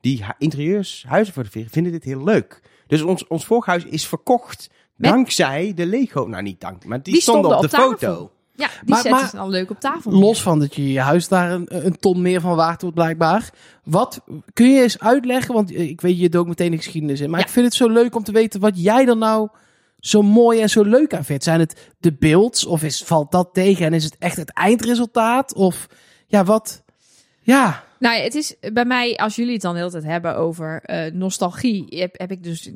die 0.00 0.24
interieurs 0.38 1.04
huizen 1.08 1.34
fotograferen, 1.34 1.72
vinden 1.72 1.92
dit 1.92 2.04
heel 2.04 2.24
leuk. 2.24 2.60
Dus 2.90 3.02
ons, 3.02 3.26
ons 3.26 3.44
voorhuis 3.44 3.84
is 3.84 4.06
verkocht 4.06 4.70
Met- 4.96 5.10
dankzij 5.10 5.72
de 5.74 5.86
Lego. 5.86 6.24
Nou, 6.26 6.42
niet 6.42 6.60
dank, 6.60 6.84
maar 6.84 7.02
die, 7.02 7.12
Die 7.12 7.22
stonden, 7.22 7.44
stonden 7.44 7.64
op 7.64 7.70
de 7.70 7.76
tafel. 7.76 8.08
foto. 8.08 8.30
Ja, 8.54 8.66
die 8.66 8.76
Maar- 8.84 9.00
zetten 9.00 9.20
maar- 9.20 9.30
ze 9.30 9.36
dan 9.36 9.48
leuk 9.50 9.70
op 9.70 9.80
tafel. 9.80 10.12
Los 10.12 10.42
van 10.42 10.58
dat 10.58 10.74
je 10.74 10.92
je 10.92 11.00
huis 11.00 11.28
daar 11.28 11.50
een, 11.50 11.86
een 11.86 11.98
ton 11.98 12.22
meer 12.22 12.40
van 12.40 12.56
waard 12.56 12.80
wordt, 12.82 12.96
blijkbaar. 12.96 13.50
Wat 13.84 14.20
kun 14.52 14.70
je 14.72 14.82
eens 14.82 14.98
uitleggen? 14.98 15.54
Want 15.54 15.72
eh, 15.74 15.88
ik 15.88 16.00
weet, 16.00 16.18
je 16.20 16.28
dook 16.28 16.46
meteen 16.46 16.70
de 16.70 16.76
geschiedenis 16.76 17.20
in. 17.20 17.30
Maar 17.30 17.40
Ja. 17.40 17.46
ik 17.46 17.52
vind 17.52 17.66
het 17.66 17.74
zo 17.74 17.88
leuk 17.88 18.14
om 18.14 18.22
te 18.22 18.32
weten 18.32 18.60
wat 18.60 18.82
jij 18.82 19.06
er 19.06 19.16
nou 19.16 19.48
zo 20.00 20.22
mooi 20.22 20.60
en 20.60 20.70
zo 20.70 20.82
leuk 20.82 21.14
aan 21.14 21.24
vindt. 21.24 21.44
Zijn 21.44 21.60
het 21.60 21.90
de 21.98 22.12
beelds? 22.12 22.66
Of 22.66 22.82
is, 22.82 23.02
valt 23.04 23.30
dat 23.32 23.48
tegen 23.52 23.86
en 23.86 23.92
is 23.92 24.04
het 24.04 24.16
echt 24.18 24.36
het 24.36 24.52
eindresultaat? 24.52 25.54
Of 25.54 25.86
ja, 26.26 26.44
wat? 26.44 26.82
Ja, 27.40 27.84
Nou, 28.00 28.20
het 28.20 28.34
is 28.34 28.56
bij 28.72 28.84
mij, 28.84 29.16
als 29.16 29.36
jullie 29.36 29.52
het 29.52 29.62
dan 29.62 29.72
de 29.72 29.78
hele 29.78 29.90
tijd 29.90 30.04
hebben 30.04 30.36
over 30.36 30.82
eh, 30.82 31.12
nostalgie, 31.12 31.86
heb, 31.88 32.18
heb 32.18 32.30
ik 32.30 32.42
dus 32.42 32.70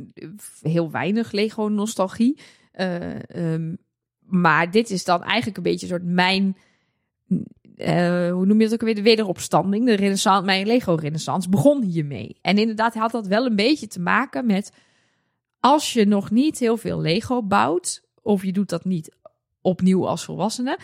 heel 0.61 0.91
weinig 0.91 1.33
Lego-nostalgie. 1.33 2.39
Eh, 2.73 3.31
ehm, 3.31 3.75
maar 4.21 4.71
dit 4.71 4.91
is 4.91 5.05
dan 5.05 5.23
eigenlijk 5.23 5.57
een 5.57 5.63
beetje 5.63 5.87
een 5.87 5.93
soort 5.93 6.13
mijn, 6.13 6.57
eh, 7.77 8.33
hoe 8.33 8.47
noem 8.47 8.59
je 8.59 8.65
het 8.65 8.73
ook 8.73 8.81
weer, 8.81 8.95
de 8.95 9.03
wederopstanding, 9.03 9.87
de 9.87 9.95
renaissance, 9.95 10.45
mijn 10.45 10.67
Lego-renaissance 10.67 11.49
begon 11.49 11.83
hiermee. 11.83 12.37
En 12.41 12.59
inderdaad 12.59 12.95
had 12.95 13.11
dat 13.11 13.27
wel 13.27 13.47
een 13.47 13.57
beetje 13.57 13.87
te 13.87 14.01
maken 14.01 14.47
met, 14.47 14.73
als 15.61 15.93
je 15.93 16.07
nog 16.07 16.31
niet 16.31 16.59
heel 16.59 16.77
veel 16.77 17.01
Lego 17.01 17.43
bouwt, 17.43 18.03
of 18.23 18.45
je 18.45 18.53
doet 18.53 18.69
dat 18.69 18.85
niet 18.85 19.17
opnieuw 19.61 20.09
als 20.09 20.25
volwassene, 20.25 20.79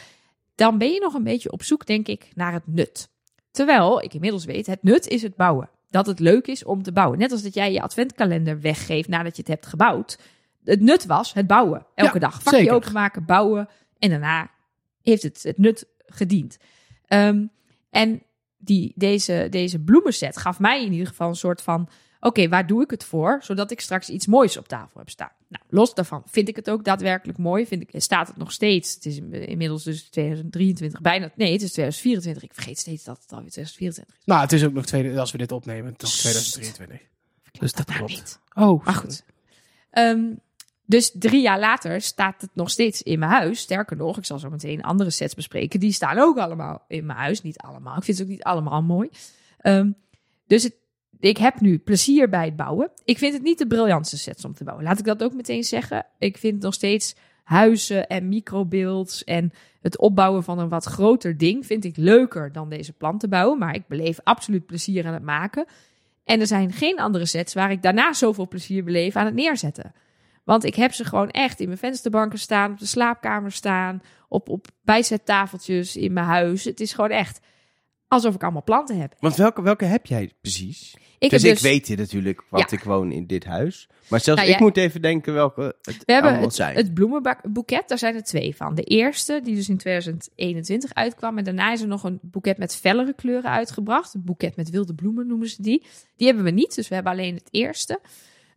dan 0.54 0.78
ben 0.78 0.92
je 0.92 1.00
nog 1.00 1.14
een 1.14 1.25
beetje 1.25 1.52
op 1.52 1.62
zoek, 1.62 1.87
denk 1.87 2.09
ik, 2.09 2.30
naar 2.35 2.52
het 2.52 2.66
nut. 2.66 3.11
Terwijl 3.50 4.02
ik 4.02 4.14
inmiddels 4.14 4.45
weet, 4.45 4.66
het 4.66 4.83
nut 4.83 5.09
is 5.09 5.23
het 5.23 5.37
bouwen. 5.37 5.71
Dat 5.88 6.07
het 6.07 6.19
leuk 6.19 6.47
is 6.47 6.64
om 6.64 6.83
te 6.83 6.92
bouwen. 6.92 7.19
Net 7.19 7.33
als 7.33 7.42
dat 7.42 7.54
jij 7.54 7.73
je 7.73 7.83
adventkalender 7.83 8.61
weggeeft 8.61 9.09
nadat 9.09 9.37
je 9.37 9.42
het 9.42 9.50
hebt 9.50 9.66
gebouwd. 9.66 10.19
Het 10.64 10.80
nut 10.80 11.07
was 11.07 11.33
het 11.33 11.47
bouwen. 11.47 11.87
Elke 11.95 12.14
Ja, 12.14 12.21
dag. 12.21 12.42
Vakje 12.42 12.73
openmaken, 12.73 13.25
bouwen. 13.25 13.69
En 13.99 14.11
daarna 14.11 14.50
heeft 15.02 15.23
het 15.23 15.42
het 15.42 15.59
nut 15.59 15.87
gediend. 16.07 16.57
Ehm, 17.07 17.47
en 17.90 18.23
die, 18.57 18.92
deze, 18.97 19.47
deze 19.50 19.78
bloemenset 19.78 20.37
gaf 20.37 20.59
mij 20.59 20.85
in 20.85 20.92
ieder 20.92 21.07
geval 21.07 21.28
een 21.28 21.35
soort 21.35 21.62
van... 21.62 21.88
Oké, 22.21 22.49
waar 22.49 22.67
doe 22.67 22.83
ik 22.83 22.91
het 22.91 23.05
voor? 23.05 23.39
Zodat 23.43 23.71
ik 23.71 23.81
straks 23.81 24.09
iets 24.09 24.27
moois 24.27 24.57
op 24.57 24.69
tafel 24.69 24.99
heb 24.99 25.11
staan. 25.11 25.31
Nou, 25.49 25.65
los 25.69 25.95
daarvan 25.95 26.23
vind 26.27 26.49
ik 26.49 26.57
het 26.57 26.71
ook 26.71 26.85
daadwerkelijk 26.85 27.39
mooi. 27.39 27.67
Vind 27.67 27.83
ik, 27.83 28.03
staat 28.03 28.27
het 28.27 28.37
nog 28.37 28.53
steeds. 28.53 28.95
Het 28.95 29.07
is 29.07 29.17
inmiddels 29.31 29.85
dus 29.85 30.03
2023 30.03 31.00
bijna. 31.00 31.31
Nee, 31.35 31.53
het 31.53 31.62
is 31.62 31.73
2024. 31.73 32.43
Ik 32.43 32.55
vergeet 32.55 32.79
steeds 32.79 33.05
dat 33.05 33.19
het 33.23 33.33
alweer 33.33 33.50
2024 33.50 34.15
is. 34.19 34.27
nou, 34.27 34.41
het 34.41 34.53
is 34.53 34.65
ook 34.65 34.73
nog 34.73 34.87
tweede, 34.87 35.21
als 35.21 35.33
we 35.33 35.39
dit 35.39 35.53
opnemen, 35.53 35.97
toch 35.97 36.11
2023. 36.11 37.00
Dus 37.59 37.73
dat 37.73 37.87
nou 37.87 37.99
klopt. 37.99 38.12
niet. 38.12 38.39
Oh, 38.55 38.85
Maar 38.85 38.95
goed. 38.95 39.25
Ehm, 39.91 40.21
dus 40.85 41.12
drie 41.15 41.43
jaar 41.43 41.59
later 41.59 42.00
staat 42.00 42.41
het 42.41 42.50
nog 42.55 42.71
steeds 42.71 43.03
in 43.03 43.19
mijn 43.19 43.31
huis. 43.31 43.61
Sterker 43.61 43.97
nog, 43.97 44.19
ik 44.19 44.25
zal 44.25 44.39
zo 44.39 44.50
meteen 44.50 44.83
andere 44.83 45.11
sets 45.11 45.35
bespreken. 45.35 45.81
Die 45.81 45.93
staan 45.93 46.19
ook 46.19 46.39
allemaal 46.39 46.85
in 46.89 47.07
mijn 47.07 47.19
huis. 47.19 47.43
Niet 47.43 47.59
allemaal. 47.59 47.97
Ik 47.97 48.03
vind 48.03 48.17
ze 48.17 48.23
ook 48.23 48.29
niet 48.29 48.43
allemaal 48.43 48.83
mooi. 48.83 49.11
Ehm, 49.59 49.91
dus 50.47 50.62
het, 50.62 50.75
ik 51.21 51.37
heb 51.37 51.61
nu 51.61 51.79
plezier 51.79 52.29
bij 52.29 52.45
het 52.45 52.57
bouwen. 52.57 52.91
Ik 53.05 53.19
vind 53.19 53.33
het 53.33 53.43
niet 53.43 53.59
de 53.59 53.67
briljantste 53.67 54.19
sets 54.19 54.45
om 54.45 54.55
te 54.55 54.65
bouwen. 54.65 54.87
Laat 54.87 54.99
ik 54.99 55.05
dat 55.05 55.23
ook 55.23 55.35
meteen 55.35 55.65
zeggen. 55.65 56.07
Ik 56.19 56.39
vind 56.39 56.62
nog 56.62 56.75
steeds 56.75 57.15
huizen 57.45 58.07
en 58.07 58.29
microbeelds 58.29 59.25
en 59.25 59.53
het 59.81 59.99
opbouwen 59.99 60.43
van 60.43 60.59
een 60.59 60.69
wat 60.69 60.85
groter 60.85 61.39
ding 61.39 61.67
vind 61.67 61.85
ik 61.85 61.97
leuker 61.97 62.53
dan 62.53 62.69
deze 62.69 62.93
planten 62.93 63.31
bouwen. 63.31 63.59
Maar 63.59 63.75
ik 63.75 63.87
beleef 63.87 64.19
absoluut 64.23 64.67
plezier 64.67 65.07
aan 65.07 65.15
het 65.15 65.23
maken. 65.23 65.65
En 66.25 66.41
er 66.41 66.47
zijn 66.47 66.73
geen 66.73 67.00
andere 67.00 67.27
sets 67.27 67.55
waar 67.55 67.71
ik 67.71 67.83
daarna 67.83 68.12
zoveel 68.12 68.49
plezier 68.49 68.85
beleef 68.85 69.17
aan 69.17 69.27
het 69.27 69.35
neerzetten. 69.35 69.93
Want 70.45 70.65
ik 70.65 70.75
heb 70.75 70.93
ze 70.93 71.05
gewoon 71.05 71.31
echt 71.31 71.61
in 71.61 71.67
mijn 71.67 71.79
vensterbanken 71.79 72.39
staan, 72.39 72.71
op 72.71 72.79
de 72.79 72.87
slaapkamer 72.87 73.53
staan, 73.53 74.03
op, 74.29 74.49
op 74.49 74.67
bijzettafeltjes 74.85 75.97
in 75.97 76.12
mijn 76.12 76.27
huis. 76.27 76.65
Het 76.65 76.81
is 76.81 76.93
gewoon 76.93 77.11
echt 77.11 77.41
alsof 78.11 78.35
ik 78.35 78.43
allemaal 78.43 78.62
planten 78.64 79.00
heb. 79.00 79.14
Want 79.19 79.37
welke, 79.37 79.62
welke 79.62 79.85
heb 79.85 80.07
jij 80.07 80.33
precies? 80.40 80.95
Ik 81.19 81.31
dus 81.31 81.45
ik 81.45 81.50
dus, 81.52 81.61
weet 81.61 81.87
hier 81.87 81.97
natuurlijk, 81.97 82.43
want 82.49 82.71
Ja. 82.71 82.76
ik 82.76 82.85
woon 82.85 83.12
in 83.12 83.26
dit 83.26 83.45
huis. 83.45 83.88
Maar 84.09 84.21
zelfs 84.21 84.40
Nou, 84.40 84.52
ik 84.52 84.59
jij- 84.59 84.67
moet 84.67 84.76
even 84.76 85.02
denken 85.02 85.35
welke 85.35 85.76
het 85.83 86.02
we 86.05 86.12
hebben 86.12 86.40
het, 86.40 86.55
zijn. 86.55 86.76
het 86.76 86.95
bloemenboeket, 86.95 87.88
daar 87.88 87.99
zijn 87.99 88.14
er 88.14 88.23
twee 88.23 88.57
van. 88.57 88.75
De 88.75 88.83
eerste, 88.83 89.40
die 89.45 89.55
dus 89.55 89.69
in 89.69 89.76
2021 89.76 90.95
uitkwam. 90.95 91.38
En 91.38 91.45
daarna 91.45 91.73
is 91.73 91.81
er 91.81 91.87
nog 91.88 92.05
een 92.05 92.19
boeket 92.23 92.59
met 92.59 92.76
fellere 92.76 93.14
kleuren 93.14 93.50
uitgebracht. 93.50 94.14
Een 94.14 94.25
boeket 94.25 94.57
met 94.57 94.71
wilde 94.71 94.95
bloemen 94.95 95.26
noemen 95.26 95.49
ze 95.49 95.62
die. 95.62 95.87
Die 96.17 96.26
hebben 96.26 96.45
we 96.45 96.50
niet, 96.50 96.75
dus 96.75 96.88
we 96.88 96.95
hebben 96.95 97.12
alleen 97.12 97.35
het 97.35 97.49
eerste. 97.50 98.00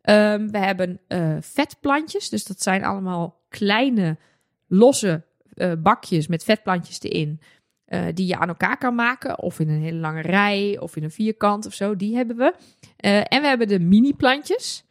Ehm, 0.01 0.48
we 0.48 0.57
hebben 0.57 1.00
eh, 1.07 1.38
vetplantjes, 1.39 2.29
dus 2.29 2.43
dat 2.43 2.62
zijn 2.62 2.83
allemaal 2.83 3.41
kleine, 3.50 4.17
losse 4.67 5.24
eh, 5.53 5.72
bakjes 5.79 6.27
met 6.27 6.43
vetplantjes 6.43 7.01
erin. 7.01 7.39
Eh, 7.93 8.05
die 8.13 8.27
je 8.27 8.38
aan 8.38 8.47
elkaar 8.47 8.77
kan 8.77 8.95
maken, 8.95 9.39
of 9.39 9.59
in 9.59 9.69
een 9.69 9.81
hele 9.81 9.97
lange 9.97 10.21
rij, 10.21 10.79
of 10.79 10.95
in 10.95 11.03
een 11.03 11.12
vierkant 11.12 11.65
of 11.65 11.73
zo. 11.73 11.95
Die 11.95 12.15
hebben 12.15 12.38
we. 12.38 12.53
Eh, 12.97 13.17
en 13.17 13.41
we 13.41 13.47
hebben 13.47 13.67
de 13.67 13.79
mini-plantjes. 13.79 14.85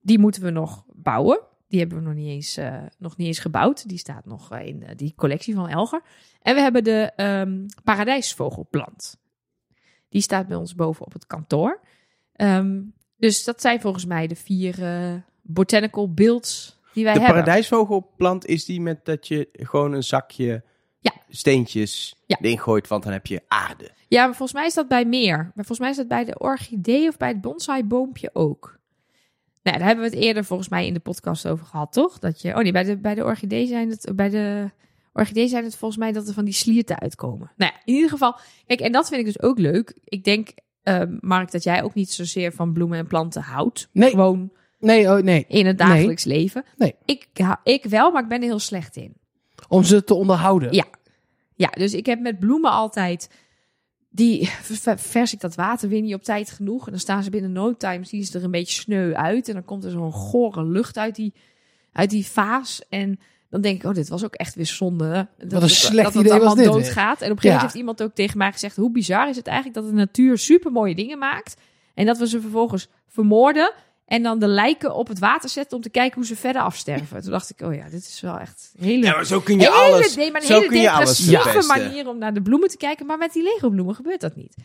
Die 0.00 0.18
moeten 0.18 0.42
we 0.42 0.50
nog 0.50 0.84
bouwen. 0.92 1.40
Die 1.68 1.80
hebben 1.80 1.98
we 1.98 2.04
nog 2.04 2.14
niet 2.14 2.28
eens, 2.28 2.56
eh, 2.56 2.82
nog 2.98 3.16
niet 3.16 3.26
eens 3.26 3.38
gebouwd. 3.38 3.88
Die 3.88 3.98
staat 3.98 4.26
nog 4.26 4.58
in 4.58 4.84
die 4.96 5.12
collectie 5.16 5.54
van 5.54 5.68
Elger. 5.68 6.02
En 6.42 6.54
we 6.54 6.60
hebben 6.60 6.84
de 6.84 7.12
ehm, 7.16 7.66
paradijsvogelplant. 7.84 9.16
Die 10.08 10.22
staat 10.22 10.46
bij 10.48 10.56
ons 10.56 10.74
boven 10.74 11.06
op 11.06 11.12
het 11.12 11.26
kantoor. 11.26 11.80
Ehm, 12.32 12.80
dus 13.16 13.44
dat 13.44 13.60
zijn 13.60 13.80
volgens 13.80 14.04
mij 14.04 14.26
de 14.26 14.36
vier 14.36 14.76
botanical 15.42 16.12
builds 16.12 16.80
die 16.92 17.04
wij 17.04 17.12
de 17.12 17.20
hebben. 17.20 17.42
paradijsvogelplant 17.42 18.46
is 18.46 18.64
die 18.64 18.80
met 18.80 19.04
dat 19.04 19.28
je 19.28 19.48
gewoon 19.52 19.92
een 19.92 20.04
zakje 20.04 20.62
Ja. 21.00 21.12
steentjes 21.28 22.16
Ja. 22.26 22.36
erin 22.40 22.58
gooit, 22.58 22.88
want 22.88 23.02
dan 23.02 23.12
heb 23.12 23.26
je 23.26 23.42
aarde. 23.48 23.90
Ja, 24.08 24.24
maar 24.24 24.34
volgens 24.34 24.58
mij 24.58 24.66
is 24.66 24.74
dat 24.74 24.88
bij 24.88 25.04
meer. 25.04 25.36
Maar 25.36 25.52
volgens 25.54 25.78
mij 25.78 25.90
is 25.90 25.96
dat 25.96 26.08
bij 26.08 26.24
de 26.24 26.38
orchidee 26.38 27.08
of 27.08 27.16
bij 27.16 27.28
het 27.28 27.40
bonsai-boompje 27.40 28.30
ook. 28.32 28.78
Nou, 29.62 29.78
daar 29.78 29.86
hebben 29.86 30.04
we 30.04 30.16
het 30.16 30.24
eerder 30.24 30.44
volgens 30.44 30.68
mij 30.68 30.86
in 30.86 30.94
de 30.94 31.00
podcast 31.00 31.48
over 31.48 31.66
gehad, 31.66 31.92
toch? 31.92 32.18
Dat 32.18 32.42
je, 32.42 32.54
oh 32.54 32.62
nee, 32.62 32.72
bij 32.72 32.84
de, 32.84 32.96
bij 32.96 33.14
de 33.14 33.24
orchidee 33.24 33.66
zijn 33.66 33.90
het, 33.90 34.12
bij 34.14 34.28
de 34.28 34.70
orchidee 35.12 35.48
zijn 35.48 35.64
het 35.64 35.76
volgens 35.76 36.00
mij 36.00 36.12
dat 36.12 36.28
er 36.28 36.34
van 36.34 36.44
die 36.44 36.54
slierten 36.54 36.98
uitkomen. 36.98 37.52
Nou 37.56 37.72
ja, 37.72 37.80
in 37.84 37.94
ieder 37.94 38.10
geval, 38.10 38.38
kijk, 38.66 38.80
en 38.80 38.92
dat 38.92 39.08
vind 39.08 39.20
ik 39.20 39.26
dus 39.26 39.42
ook 39.42 39.58
leuk. 39.58 39.98
Ik 40.04 40.24
denk, 40.24 40.48
eh, 40.82 41.02
Mark, 41.20 41.50
dat 41.50 41.62
jij 41.62 41.82
ook 41.82 41.94
niet 41.94 42.10
zozeer 42.10 42.52
van 42.52 42.72
bloemen 42.72 42.98
en 42.98 43.06
planten 43.06 43.42
houdt. 43.42 43.88
Nee. 43.92 44.10
Gewoon 44.10 44.50
Nee, 44.80 45.08
oh, 45.08 45.22
nee. 45.22 45.44
in 45.48 45.66
het 45.66 45.78
dagelijks 45.78 46.24
leven. 46.24 46.64
Nee. 46.76 46.94
Ik, 47.04 47.28
ik 47.62 47.84
wel, 47.84 48.10
maar 48.10 48.22
ik 48.22 48.28
ben 48.28 48.40
er 48.40 48.46
heel 48.46 48.58
slecht 48.58 48.96
in. 48.96 49.14
Om 49.68 49.84
ze 49.84 50.04
te 50.04 50.14
onderhouden. 50.14 50.72
Ja. 50.72 50.84
Ja, 51.54 51.68
dus 51.68 51.94
ik 51.94 52.06
heb 52.06 52.20
met 52.20 52.38
bloemen 52.38 52.70
altijd. 52.70 53.30
Die 54.10 54.48
ver- 54.62 54.98
vers 54.98 55.32
ik 55.32 55.40
dat 55.40 55.54
water 55.54 55.88
weer 55.88 56.00
niet 56.00 56.14
op 56.14 56.22
tijd 56.22 56.50
genoeg. 56.50 56.84
En 56.84 56.90
dan 56.90 57.00
staan 57.00 57.22
ze 57.22 57.30
binnen 57.30 57.52
no 57.52 57.76
time, 57.76 58.04
zien 58.04 58.24
ze 58.24 58.38
er 58.38 58.44
een 58.44 58.50
beetje 58.50 58.80
sneu 58.80 59.14
uit. 59.14 59.48
En 59.48 59.54
dan 59.54 59.64
komt 59.64 59.84
er 59.84 59.90
zo'n 59.90 60.12
gore 60.12 60.64
lucht 60.64 60.98
uit 60.98 61.14
die, 61.14 61.34
uit 61.92 62.10
die 62.10 62.26
vaas. 62.26 62.82
En 62.88 63.20
dan 63.50 63.60
denk 63.60 63.82
ik, 63.82 63.88
oh, 63.88 63.94
dit 63.94 64.08
was 64.08 64.24
ook 64.24 64.34
echt 64.34 64.54
weer 64.54 64.66
zonde. 64.66 65.28
Dat 65.38 65.52
een 65.52 65.60
het- 65.60 65.70
slecht 65.70 66.04
dat 66.04 66.14
het 66.14 66.26
idee 66.26 66.40
was 66.40 66.54
dit 66.54 66.64
doodgaat. 66.64 67.20
En 67.20 67.30
op 67.30 67.36
een 67.36 67.42
gegeven 67.42 67.42
moment 67.42 67.42
Ja. 67.42 67.60
heeft 67.60 67.74
iemand 67.74 68.02
ook 68.02 68.14
tegen 68.14 68.38
mij 68.38 68.52
gezegd... 68.52 68.76
hoe 68.76 68.90
bizar 68.90 69.28
is 69.28 69.36
het 69.36 69.46
eigenlijk 69.46 69.76
dat 69.76 69.86
de 69.86 69.92
natuur 69.92 70.38
super 70.38 70.72
mooie 70.72 70.94
dingen 70.94 71.18
maakt... 71.18 71.56
en 71.94 72.06
dat 72.06 72.18
we 72.18 72.28
ze 72.28 72.40
vervolgens 72.40 72.88
vermoorden... 73.06 73.72
en 74.08 74.22
dan 74.22 74.38
de 74.38 74.46
lijken 74.46 74.94
op 74.94 75.08
het 75.08 75.18
water 75.18 75.48
zetten 75.48 75.76
om 75.76 75.82
te 75.82 75.90
kijken 75.90 76.14
hoe 76.16 76.26
ze 76.26 76.36
verder 76.36 76.62
afsterven. 76.62 77.22
Toen 77.22 77.30
dacht 77.30 77.50
ik, 77.50 77.60
oh 77.60 77.74
ja, 77.74 77.88
dit 77.88 78.00
is 78.02 78.20
wel 78.20 78.38
echt 78.38 78.72
hele 78.78 79.06
Ja, 79.06 79.14
maar 79.14 79.26
zo 79.26 79.40
kun 79.40 79.58
je 79.60 79.64
hele, 79.72 79.74
alles. 79.94 80.16
nee, 80.16 80.30
maar 80.30 80.40
een 80.40 80.46
zo 80.46 80.54
hele 80.54 80.66
kun 80.68 80.80
je 80.80 80.90
alles 80.90 81.16
depressieve 81.16 81.66
manier 81.78 82.08
om 82.08 82.18
naar 82.18 82.34
de 82.34 82.42
bloemen 82.42 82.68
te 82.68 82.76
kijken. 82.76 83.06
Maar 83.06 83.18
met 83.18 83.32
die 83.32 83.42
Lego-bloemen 83.42 83.94
gebeurt 83.94 84.20
dat 84.20 84.36
niet. 84.36 84.56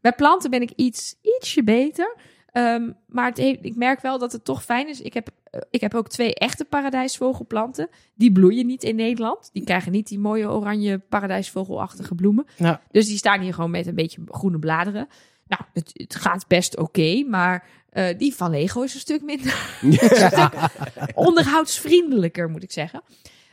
Bij 0.00 0.12
planten 0.12 0.50
ben 0.50 0.62
ik 0.62 0.70
iets, 0.76 1.14
ietsje 1.22 1.64
beter. 1.64 2.16
Ehm, 2.52 2.90
maar 3.06 3.26
het 3.26 3.36
heeft- 3.36 3.58
ik 3.64 3.76
merk 3.76 4.00
wel 4.00 4.18
dat 4.18 4.32
het 4.32 4.44
toch 4.44 4.64
fijn 4.64 4.88
is. 4.88 5.00
Ik 5.00 5.14
heb, 5.14 5.28
eh, 5.50 5.60
ik 5.70 5.80
heb 5.80 5.94
ook 5.94 6.08
twee 6.08 6.34
echte 6.34 6.64
paradijsvogelplanten. 6.64 7.88
Die 8.14 8.32
bloeien 8.32 8.66
niet 8.66 8.82
in 8.82 8.96
Nederland. 8.96 9.50
Die 9.52 9.64
krijgen 9.64 9.92
niet 9.92 10.08
die 10.08 10.18
mooie 10.18 10.50
oranje 10.50 10.98
paradijsvogelachtige 10.98 12.14
bloemen. 12.14 12.46
Ja. 12.56 12.80
Dus 12.90 13.06
die 13.06 13.16
staan 13.16 13.40
hier 13.40 13.54
gewoon 13.54 13.70
met 13.70 13.86
een 13.86 13.94
beetje 13.94 14.20
groene 14.26 14.58
bladeren. 14.58 15.08
Nou, 15.48 15.62
het, 15.72 15.90
het 15.92 16.14
gaat 16.14 16.46
best 16.46 16.76
oké. 16.76 17.24
maar 17.28 17.66
eh, 17.90 18.18
die 18.18 18.34
van 18.34 18.50
Lego 18.50 18.82
is 18.82 18.94
een 18.94 19.00
stuk 19.00 19.22
minder 19.22 19.78
onderhoudsvriendelijker, 21.14 22.50
moet 22.50 22.62
ik 22.62 22.72
zeggen. 22.72 23.02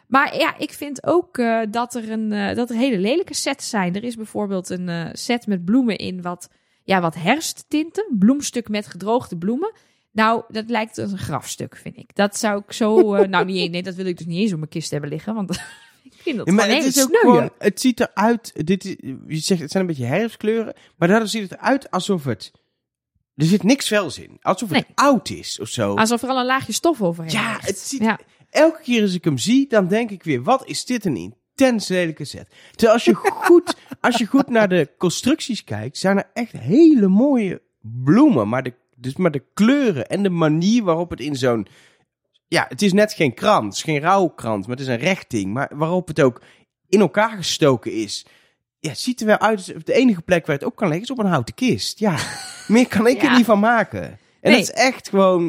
Maar 0.07 0.37
ja, 0.37 0.57
ik 0.57 0.73
vind 0.73 1.05
ook 1.05 1.37
eh, 1.37 1.59
dat, 1.69 1.95
er 1.95 2.11
een, 2.11 2.31
eh, 2.31 2.55
dat 2.55 2.69
er 2.69 2.75
hele 2.75 2.97
lelijke 2.97 3.33
sets 3.33 3.69
zijn. 3.69 3.95
Er 3.95 4.03
is 4.03 4.15
bijvoorbeeld 4.15 4.69
een 4.69 5.09
set 5.13 5.47
met 5.47 5.65
bloemen 5.65 5.97
in 5.97 6.21
wat, 6.21 6.49
ja, 6.83 7.01
wat 7.01 7.15
herfsttinten. 7.15 8.05
Bloemstuk 8.19 8.69
met 8.69 8.87
gedroogde 8.87 9.37
bloemen. 9.37 9.71
Nou, 10.11 10.43
dat 10.47 10.69
lijkt 10.69 10.97
als 10.97 11.11
een 11.11 11.17
grafstuk, 11.17 11.75
vind 11.75 11.97
ik. 11.97 12.15
Dat 12.15 12.37
zou 12.37 12.61
ik 12.65 12.71
zo... 12.71 13.15
nou, 13.25 13.45
niet, 13.45 13.71
nee, 13.71 13.83
dat 13.83 13.95
wil 13.95 14.05
ik 14.05 14.17
dus 14.17 14.25
niet 14.27 14.39
eens 14.39 14.51
op 14.51 14.57
mijn 14.57 14.69
kist 14.69 14.91
hebben 14.91 15.09
liggen. 15.09 15.33
Want 15.33 15.59
vind 16.23 16.37
dat 16.37 16.47
Ja, 16.47 16.53
maar 16.53 16.69
het 16.69 16.83
is 16.83 17.03
ook 17.03 17.17
gewoon, 17.17 17.49
het 17.57 17.81
ziet 17.81 17.99
eruit, 17.99 18.51
dit 18.65 18.85
is, 18.85 18.95
je 19.27 19.37
zegt 19.37 19.61
het 19.61 19.71
zijn 19.71 19.83
een 19.83 19.89
beetje 19.89 20.05
herfstkleuren, 20.05 20.73
maar 20.97 21.07
daardoor 21.07 21.27
ziet 21.27 21.49
het 21.49 21.51
eruit 21.59 21.91
alsof 21.91 22.23
het, 22.23 22.51
er 23.35 23.45
zit 23.45 23.63
niks 23.63 23.87
vels 23.87 24.19
in. 24.19 24.37
Alsof 24.41 24.69
het 24.69 24.87
Nee. 24.87 24.95
oud 24.95 25.29
is 25.29 25.59
of 25.59 25.67
zo. 25.67 25.95
Alsof 25.95 26.21
er 26.23 26.29
al 26.29 26.39
een 26.39 26.45
laagje 26.45 26.73
stof 26.73 27.01
overheen 27.01 27.31
Ja, 27.31 27.51
ligt. 27.51 27.67
het 27.67 27.77
ziet, 27.77 28.01
Ja. 28.01 28.19
elke 28.49 28.81
keer 28.81 29.01
als 29.01 29.13
ik 29.13 29.23
hem 29.23 29.37
zie, 29.37 29.67
dan 29.67 29.87
denk 29.87 30.09
ik 30.11 30.23
weer, 30.23 30.43
wat 30.43 30.67
is 30.67 30.85
dit 30.85 31.05
een 31.05 31.15
intens 31.55 31.87
lelijke 31.87 32.25
set. 32.25 32.47
Terwijl 32.71 32.93
als 32.93 33.05
je 33.05 33.13
goed, 33.45 33.75
als 34.01 34.17
je 34.17 34.25
goed 34.25 34.49
naar 34.49 34.69
de 34.69 34.89
constructies 34.97 35.63
kijkt, 35.63 35.97
zijn 35.97 36.17
er 36.17 36.29
echt 36.33 36.51
hele 36.51 37.07
mooie 37.07 37.61
bloemen. 37.81 38.49
Maar 38.49 38.63
de, 38.63 38.73
dus 38.97 39.15
maar 39.15 39.31
de 39.31 39.43
kleuren 39.53 40.07
en 40.09 40.23
de 40.23 40.29
manier 40.29 40.83
waarop 40.83 41.09
het 41.09 41.19
in 41.19 41.35
zo'n, 41.35 41.67
ja, 42.53 42.65
het 42.69 42.81
is 42.81 42.93
net 42.93 43.13
geen 43.13 43.33
krant, 43.33 43.63
het 43.65 43.73
is 43.73 43.83
geen 43.83 43.99
rouwkrant, 44.01 44.67
maar 44.67 44.75
het 44.77 44.85
is 44.85 44.91
een 44.93 44.99
recht 44.99 45.29
ding. 45.29 45.53
Maar 45.53 45.69
waarop 45.73 46.07
het 46.07 46.21
ook 46.21 46.41
in 46.87 46.99
elkaar 46.99 47.37
gestoken 47.37 47.91
is. 47.91 48.25
Ja, 48.79 48.89
het 48.89 48.99
ziet 48.99 49.19
er 49.19 49.25
wel 49.25 49.39
uit. 49.39 49.85
De 49.85 49.93
enige 49.93 50.21
plek 50.21 50.45
waar 50.45 50.55
het 50.55 50.65
ook 50.65 50.75
kan 50.75 50.87
liggen 50.87 51.05
is 51.05 51.11
op 51.11 51.19
een 51.19 51.31
houten 51.31 51.53
kist. 51.53 51.99
Ja, 51.99 52.17
meer 52.67 52.87
kan 52.87 53.07
ik 53.07 53.21
Ja. 53.21 53.29
er 53.31 53.37
niet 53.37 53.45
van 53.45 53.59
maken. 53.59 54.01
En 54.03 54.17
Nee. 54.41 54.51
dat 54.51 54.61
is 54.61 54.71
echt 54.71 55.09
gewoon, 55.09 55.43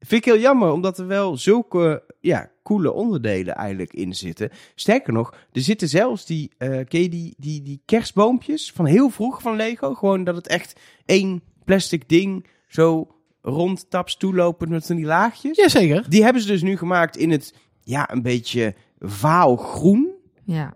vind 0.00 0.26
ik 0.26 0.32
heel 0.32 0.38
jammer, 0.42 0.70
omdat 0.72 0.98
er 0.98 1.06
wel 1.06 1.36
zulke 1.36 2.02
ja, 2.20 2.50
coole 2.62 2.92
onderdelen 2.92 3.54
eigenlijk 3.54 3.92
in 3.92 4.14
zitten. 4.14 4.50
Sterker 4.74 5.12
nog, 5.12 5.34
er 5.52 5.60
zitten 5.60 5.88
zelfs 5.88 6.26
die, 6.26 6.50
ken 6.58 7.02
je 7.02 7.08
die, 7.08 7.34
die, 7.38 7.62
die 7.62 7.82
kerstboompjes 7.84 8.72
van 8.74 8.86
heel 8.86 9.10
vroeg 9.10 9.42
van 9.42 9.56
Lego. 9.56 9.94
Gewoon 9.94 10.24
dat 10.24 10.36
het 10.36 10.46
echt 10.46 10.80
één 11.06 11.42
plastic 11.64 12.08
ding 12.08 12.46
zo 12.68 13.12
rond 13.42 13.90
taps 13.90 14.16
toelopend 14.16 14.70
met 14.70 14.86
van 14.86 14.96
die 14.96 15.04
laagjes. 15.04 15.56
Jazeker. 15.56 16.10
Die 16.10 16.22
hebben 16.22 16.42
ze 16.42 16.48
dus 16.48 16.62
nu 16.62 16.76
gemaakt 16.76 17.16
in 17.16 17.30
het, 17.30 17.54
ja, 17.80 18.10
een 18.12 18.22
beetje 18.22 18.74
vaal 18.98 19.56
groen. 19.56 20.10
Ja. 20.44 20.74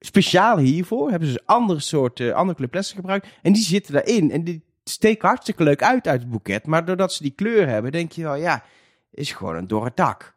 Speciaal 0.00 0.58
hiervoor 0.58 1.10
hebben 1.10 1.28
ze 1.28 1.34
dus 1.34 1.46
andere 1.46 1.80
soorten, 1.80 2.34
andere 2.34 2.56
kleur 2.56 2.70
plastic 2.70 2.96
gebruikt. 2.96 3.28
En 3.42 3.52
die 3.52 3.62
zitten 3.62 3.92
daarin. 3.92 4.30
En 4.30 4.44
die 4.44 4.64
steken 4.84 5.28
hartstikke 5.28 5.62
leuk 5.62 5.82
uit 5.82 6.06
uit 6.06 6.20
het 6.20 6.30
boeket. 6.30 6.66
Maar 6.66 6.84
doordat 6.84 7.12
ze 7.12 7.22
die 7.22 7.32
kleur 7.32 7.68
hebben, 7.68 7.92
denk 7.92 8.12
je 8.12 8.22
wel, 8.22 8.34
ja, 8.34 8.64
is 9.10 9.32
gewoon 9.32 9.56
een 9.56 9.66
dorre 9.66 9.94
tak. 9.94 10.36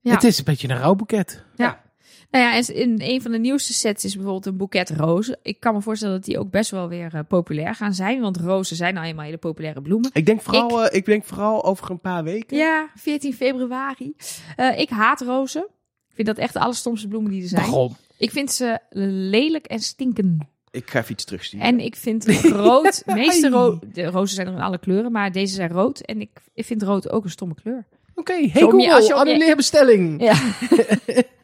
Ja. 0.00 0.14
Het 0.14 0.24
is 0.24 0.38
een 0.38 0.44
beetje 0.44 0.68
een 0.68 0.78
rouwboeket. 0.78 1.44
Ja. 1.56 1.82
Nou 2.30 2.44
ja, 2.44 2.72
in 2.74 3.00
een 3.02 3.22
van 3.22 3.30
de 3.32 3.38
nieuwste 3.38 3.72
sets 3.72 4.04
is 4.04 4.14
bijvoorbeeld 4.14 4.46
een 4.46 4.56
boeket 4.56 4.90
rozen. 4.90 5.38
Ik 5.42 5.60
kan 5.60 5.74
me 5.74 5.80
voorstellen 5.80 6.14
dat 6.14 6.24
die 6.24 6.38
ook 6.38 6.50
best 6.50 6.70
wel 6.70 6.88
weer 6.88 7.14
eh, 7.14 7.20
populair 7.28 7.74
gaan 7.74 7.94
zijn. 7.94 8.20
Want 8.20 8.36
rozen 8.36 8.76
zijn 8.76 8.94
nou 8.94 9.06
eenmaal 9.06 9.24
hele 9.24 9.36
populaire 9.36 9.82
bloemen. 9.82 10.10
Ik 10.12 10.26
denk 10.26 10.40
vooral, 10.42 10.84
ik... 10.84 10.92
ik 10.92 11.04
denk 11.04 11.24
vooral 11.24 11.64
over 11.64 11.90
een 11.90 12.00
paar 12.00 12.24
weken. 12.24 12.56
Ja, 12.56 12.88
14 12.94 13.34
februari. 13.34 14.14
Eh, 14.56 14.78
ik 14.78 14.88
haat 14.90 15.20
rozen. 15.20 15.62
Ik 16.08 16.14
vind 16.14 16.26
dat 16.26 16.38
echt 16.38 16.52
de 16.52 16.60
allerstomste 16.60 17.08
bloemen 17.08 17.30
die 17.30 17.42
er 17.42 17.48
zijn. 17.48 17.62
Waarom? 17.62 17.96
Ik 18.18 18.30
vind 18.30 18.52
ze 18.52 18.78
lelijk 18.90 19.66
en 19.66 19.80
stinken. 19.80 20.48
Ik 20.70 20.90
ga 20.90 20.98
even 20.98 21.12
iets 21.12 21.24
terugsturen. 21.24 21.66
En 21.66 21.80
ik 21.80 21.96
vind 21.96 22.24
rood, 22.64 23.02
de 23.06 23.14
meeste 23.14 23.48
ro 23.48 23.78
de 23.92 24.04
rozen 24.04 24.34
zijn 24.34 24.46
er 24.46 24.52
in 24.52 24.60
alle 24.60 24.78
kleuren, 24.78 25.12
maar 25.12 25.32
deze 25.32 25.54
zijn 25.54 25.70
rood. 25.70 26.00
En 26.00 26.20
ik, 26.20 26.30
ik 26.54 26.64
vind 26.64 26.82
rood 26.82 27.10
ook 27.10 27.24
een 27.24 27.30
stomme 27.30 27.54
kleur. 27.54 27.86
Oké, 28.14 28.32
hey 28.32 28.42
om 28.42 28.50
je- 28.52 28.60
Google, 28.60 28.94
als 28.94 29.06
je 29.06 29.14
om 29.16 29.24
je- 29.26 29.32
annuleer 29.32 29.56
bestelling. 29.56 30.22
Ja. 30.22 30.34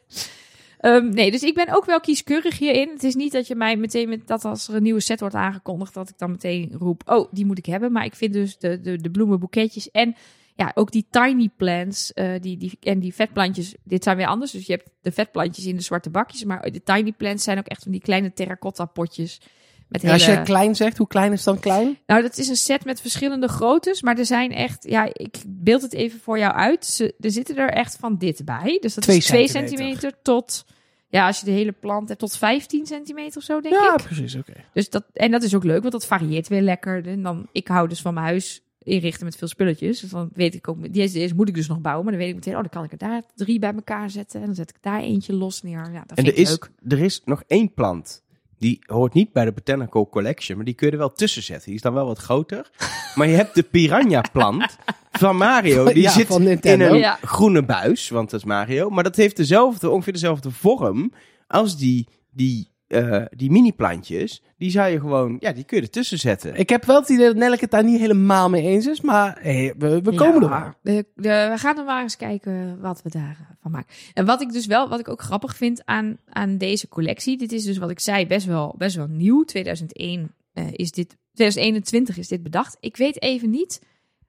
Ehm, 0.77 1.09
nee, 1.09 1.31
dus 1.31 1.43
ik 1.43 1.53
ben 1.53 1.75
ook 1.75 1.85
wel 1.85 1.99
kieskeurig 1.99 2.57
hierin. 2.57 2.89
Het 2.89 3.03
is 3.03 3.15
niet 3.15 3.31
dat 3.31 3.47
je 3.47 3.55
mij 3.55 3.75
meteen 3.75 4.09
met 4.09 4.27
dat 4.27 4.45
als 4.45 4.67
er 4.67 4.75
een 4.75 4.83
nieuwe 4.83 4.99
set 4.99 5.19
wordt 5.19 5.35
aangekondigd, 5.35 5.93
dat 5.93 6.09
ik 6.09 6.17
dan 6.17 6.31
meteen 6.31 6.71
roep, 6.73 7.01
oh, 7.05 7.27
die 7.31 7.45
moet 7.45 7.57
ik 7.57 7.65
hebben. 7.65 7.91
Maar 7.91 8.05
ik 8.05 8.15
vind 8.15 8.33
dus 8.33 8.57
de, 8.57 8.81
de, 8.81 8.97
de 8.97 9.11
bloemenboeketjes 9.11 9.91
en 9.91 10.15
ja, 10.55 10.71
ook 10.75 10.91
die 10.91 11.07
tiny 11.09 11.49
plants 11.57 12.13
eh, 12.13 12.41
die, 12.41 12.57
die, 12.57 12.77
en 12.81 12.99
die 12.99 13.13
vetplantjes, 13.13 13.75
dit 13.83 14.03
zijn 14.03 14.17
weer 14.17 14.27
anders. 14.27 14.51
Dus 14.51 14.65
je 14.65 14.73
hebt 14.73 14.89
de 15.01 15.11
vetplantjes 15.11 15.65
in 15.65 15.75
de 15.75 15.81
zwarte 15.81 16.09
bakjes, 16.09 16.43
maar 16.43 16.71
de 16.71 16.83
tiny 16.83 17.11
plants 17.11 17.43
zijn 17.43 17.57
ook 17.57 17.67
echt 17.67 17.83
van 17.83 17.91
die 17.91 18.01
kleine 18.01 18.33
terracotta 18.33 18.85
potjes. 18.85 19.41
Met 19.89 20.01
Ja, 20.01 20.13
als 20.13 20.25
je 20.25 20.41
klein 20.41 20.75
zegt, 20.75 20.97
hoe 20.97 21.07
klein 21.07 21.31
is 21.31 21.43
dan 21.43 21.59
klein? 21.59 21.97
Nou, 22.05 22.21
dat 22.21 22.37
is 22.37 22.47
een 22.47 22.55
set 22.55 22.85
met 22.85 23.01
verschillende 23.01 23.47
groottes, 23.47 24.01
maar 24.01 24.17
er 24.17 24.25
zijn 24.25 24.51
echt, 24.51 24.83
ja, 24.89 25.09
ik 25.13 25.37
beeld 25.47 25.81
het 25.81 25.93
even 25.93 26.19
voor 26.19 26.39
jou 26.39 26.53
uit. 26.53 26.85
Ze, 26.85 27.13
er 27.19 27.31
zitten 27.31 27.55
er 27.57 27.69
echt 27.69 27.97
van 27.99 28.17
dit 28.17 28.45
bij. 28.45 28.77
Dus 28.81 28.93
dat 28.93 29.03
Twee 29.03 29.17
is 29.17 29.25
2 29.25 29.47
centimeter. 29.47 29.77
centimeter 29.87 30.21
tot, 30.21 30.65
ja, 31.09 31.27
als 31.27 31.39
je 31.39 31.45
de 31.45 31.51
hele 31.51 31.71
plant 31.71 32.07
hebt, 32.07 32.19
tot 32.19 32.37
15 32.37 32.85
centimeter 32.85 33.37
of 33.37 33.43
zo, 33.43 33.61
denk 33.61 33.75
Ja, 33.75 33.93
ik. 33.97 34.03
precies, 34.03 34.35
oké. 34.35 34.53
Dus 34.73 34.89
dat, 34.89 35.03
en 35.13 35.31
dat 35.31 35.43
is 35.43 35.55
ook 35.55 35.63
leuk, 35.63 35.79
want 35.81 35.91
dat 35.93 36.05
varieert 36.05 36.47
weer 36.47 36.61
lekker. 36.61 37.07
En 37.07 37.23
dan, 37.23 37.47
ik 37.51 37.67
hou 37.67 37.87
dus 37.87 38.01
van 38.01 38.13
mijn 38.13 38.25
huis 38.25 38.61
inrichten 38.83 39.25
met 39.25 39.35
veel 39.35 39.47
spulletjes. 39.47 39.99
Dus 39.99 40.09
dan 40.09 40.29
weet 40.33 40.55
ik 40.55 40.67
ook, 40.67 40.93
deze, 40.93 41.13
deze 41.13 41.35
moet 41.35 41.49
ik 41.49 41.55
dus 41.55 41.67
nog 41.67 41.79
bouwen. 41.81 42.03
Maar 42.03 42.13
dan 42.13 42.21
weet 42.21 42.31
ik 42.31 42.35
meteen, 42.37 42.53
oh, 42.55 42.59
dan 42.61 42.69
kan 42.69 42.83
ik 42.83 42.91
er 42.91 42.97
daar 42.97 43.21
drie 43.35 43.59
bij 43.59 43.73
elkaar 43.73 44.09
zetten. 44.09 44.39
En 44.39 44.45
dan 44.45 44.55
zet 44.55 44.69
ik 44.69 44.75
daar 44.81 45.01
eentje 45.01 45.33
los 45.33 45.61
neer. 45.61 45.89
Ja, 45.93 46.03
dat 46.07 46.17
En 46.17 46.23
vind 46.23 46.27
er 46.27 46.33
ik 46.33 46.39
is, 46.39 46.49
leuk. 46.49 46.69
er 46.87 46.99
is 46.99 47.21
nog 47.25 47.43
één 47.47 47.73
plant. 47.73 48.25
Die 48.59 48.79
hoort 48.85 49.13
niet 49.13 49.31
bij 49.31 49.45
de 49.45 49.51
Botanical 49.51 50.09
Collection, 50.09 50.55
maar 50.55 50.65
die 50.65 50.73
kun 50.73 50.85
je 50.87 50.93
er 50.93 50.99
wel 50.99 51.13
tussen 51.13 51.43
zetten. 51.43 51.65
Die 51.65 51.75
is 51.75 51.81
dan 51.81 51.93
wel 51.93 52.05
wat 52.05 52.17
groter. 52.19 52.69
maar 53.15 53.27
je 53.27 53.35
hebt 53.35 53.55
de 53.55 53.63
piranha 53.63 54.23
plant 54.31 54.77
van 55.11 55.35
Mario. 55.37 55.85
Die 55.85 56.01
Ja, 56.01 56.11
zit 56.11 56.27
van 56.27 56.47
in 56.47 56.81
een 56.81 56.97
Ja. 56.97 57.17
groene 57.21 57.63
buis, 57.63 58.09
want 58.09 58.29
dat 58.29 58.39
is 58.39 58.45
Mario. 58.45 58.89
Maar 58.89 59.03
dat 59.03 59.15
heeft 59.15 59.35
dezelfde, 59.37 59.89
ongeveer 59.89 60.13
dezelfde 60.13 60.51
vorm 60.51 61.13
als 61.47 61.77
die, 61.77 62.07
die, 62.31 62.71
eh, 62.87 63.25
die 63.29 63.51
mini-plantjes. 63.51 64.41
Die 64.57 64.71
zou 64.71 64.89
je 64.91 64.99
gewoon, 64.99 65.37
ja, 65.39 65.51
die 65.51 65.63
kun 65.63 65.77
je 65.77 65.83
ertussen 65.83 66.17
zetten. 66.19 66.55
Ik 66.55 66.69
heb 66.69 66.85
wel 66.85 66.99
het 66.99 67.09
idee 67.09 67.25
dat 67.25 67.35
Nelleke 67.35 67.61
het 67.61 67.71
daar 67.71 67.83
niet 67.83 67.99
helemaal 67.99 68.49
mee 68.49 68.63
eens 68.63 68.85
is, 68.87 69.01
maar 69.01 69.37
hey, 69.41 69.73
we, 69.77 70.01
we 70.01 70.13
komen 70.15 70.51
er 70.51 70.75
de- 70.81 71.05
de- 71.15 71.47
we 71.51 71.57
gaan 71.57 71.77
er 71.77 71.83
maar 71.85 72.01
eens 72.01 72.17
kijken 72.17 72.79
wat 72.81 73.01
we 73.03 73.09
daarvan 73.09 73.71
maken. 73.71 73.93
En 74.13 74.25
wat 74.25 74.41
ik 74.41 74.51
dus 74.51 74.65
wel, 74.65 74.89
wat 74.89 74.99
ik 74.99 75.07
ook 75.09 75.21
grappig 75.21 75.55
vind 75.55 75.81
aan, 75.85 76.17
aan 76.29 76.57
deze 76.57 76.87
collectie. 76.87 77.37
Dit 77.37 77.51
is 77.51 77.63
dus 77.63 77.77
wat 77.77 77.89
ik 77.89 77.99
zei, 77.99 78.27
best 78.27 78.45
wel, 78.45 78.75
best 78.77 78.95
wel 78.95 79.07
nieuw. 79.07 79.43
2001 79.43 80.31
eh, 80.53 80.65
is 80.71 80.91
dit, 80.91 81.17
2021 81.33 82.17
is 82.17 82.27
dit 82.27 82.43
bedacht. 82.43 82.77
Ik 82.79 82.97
weet 82.97 83.21
even 83.21 83.49
niet, 83.49 83.81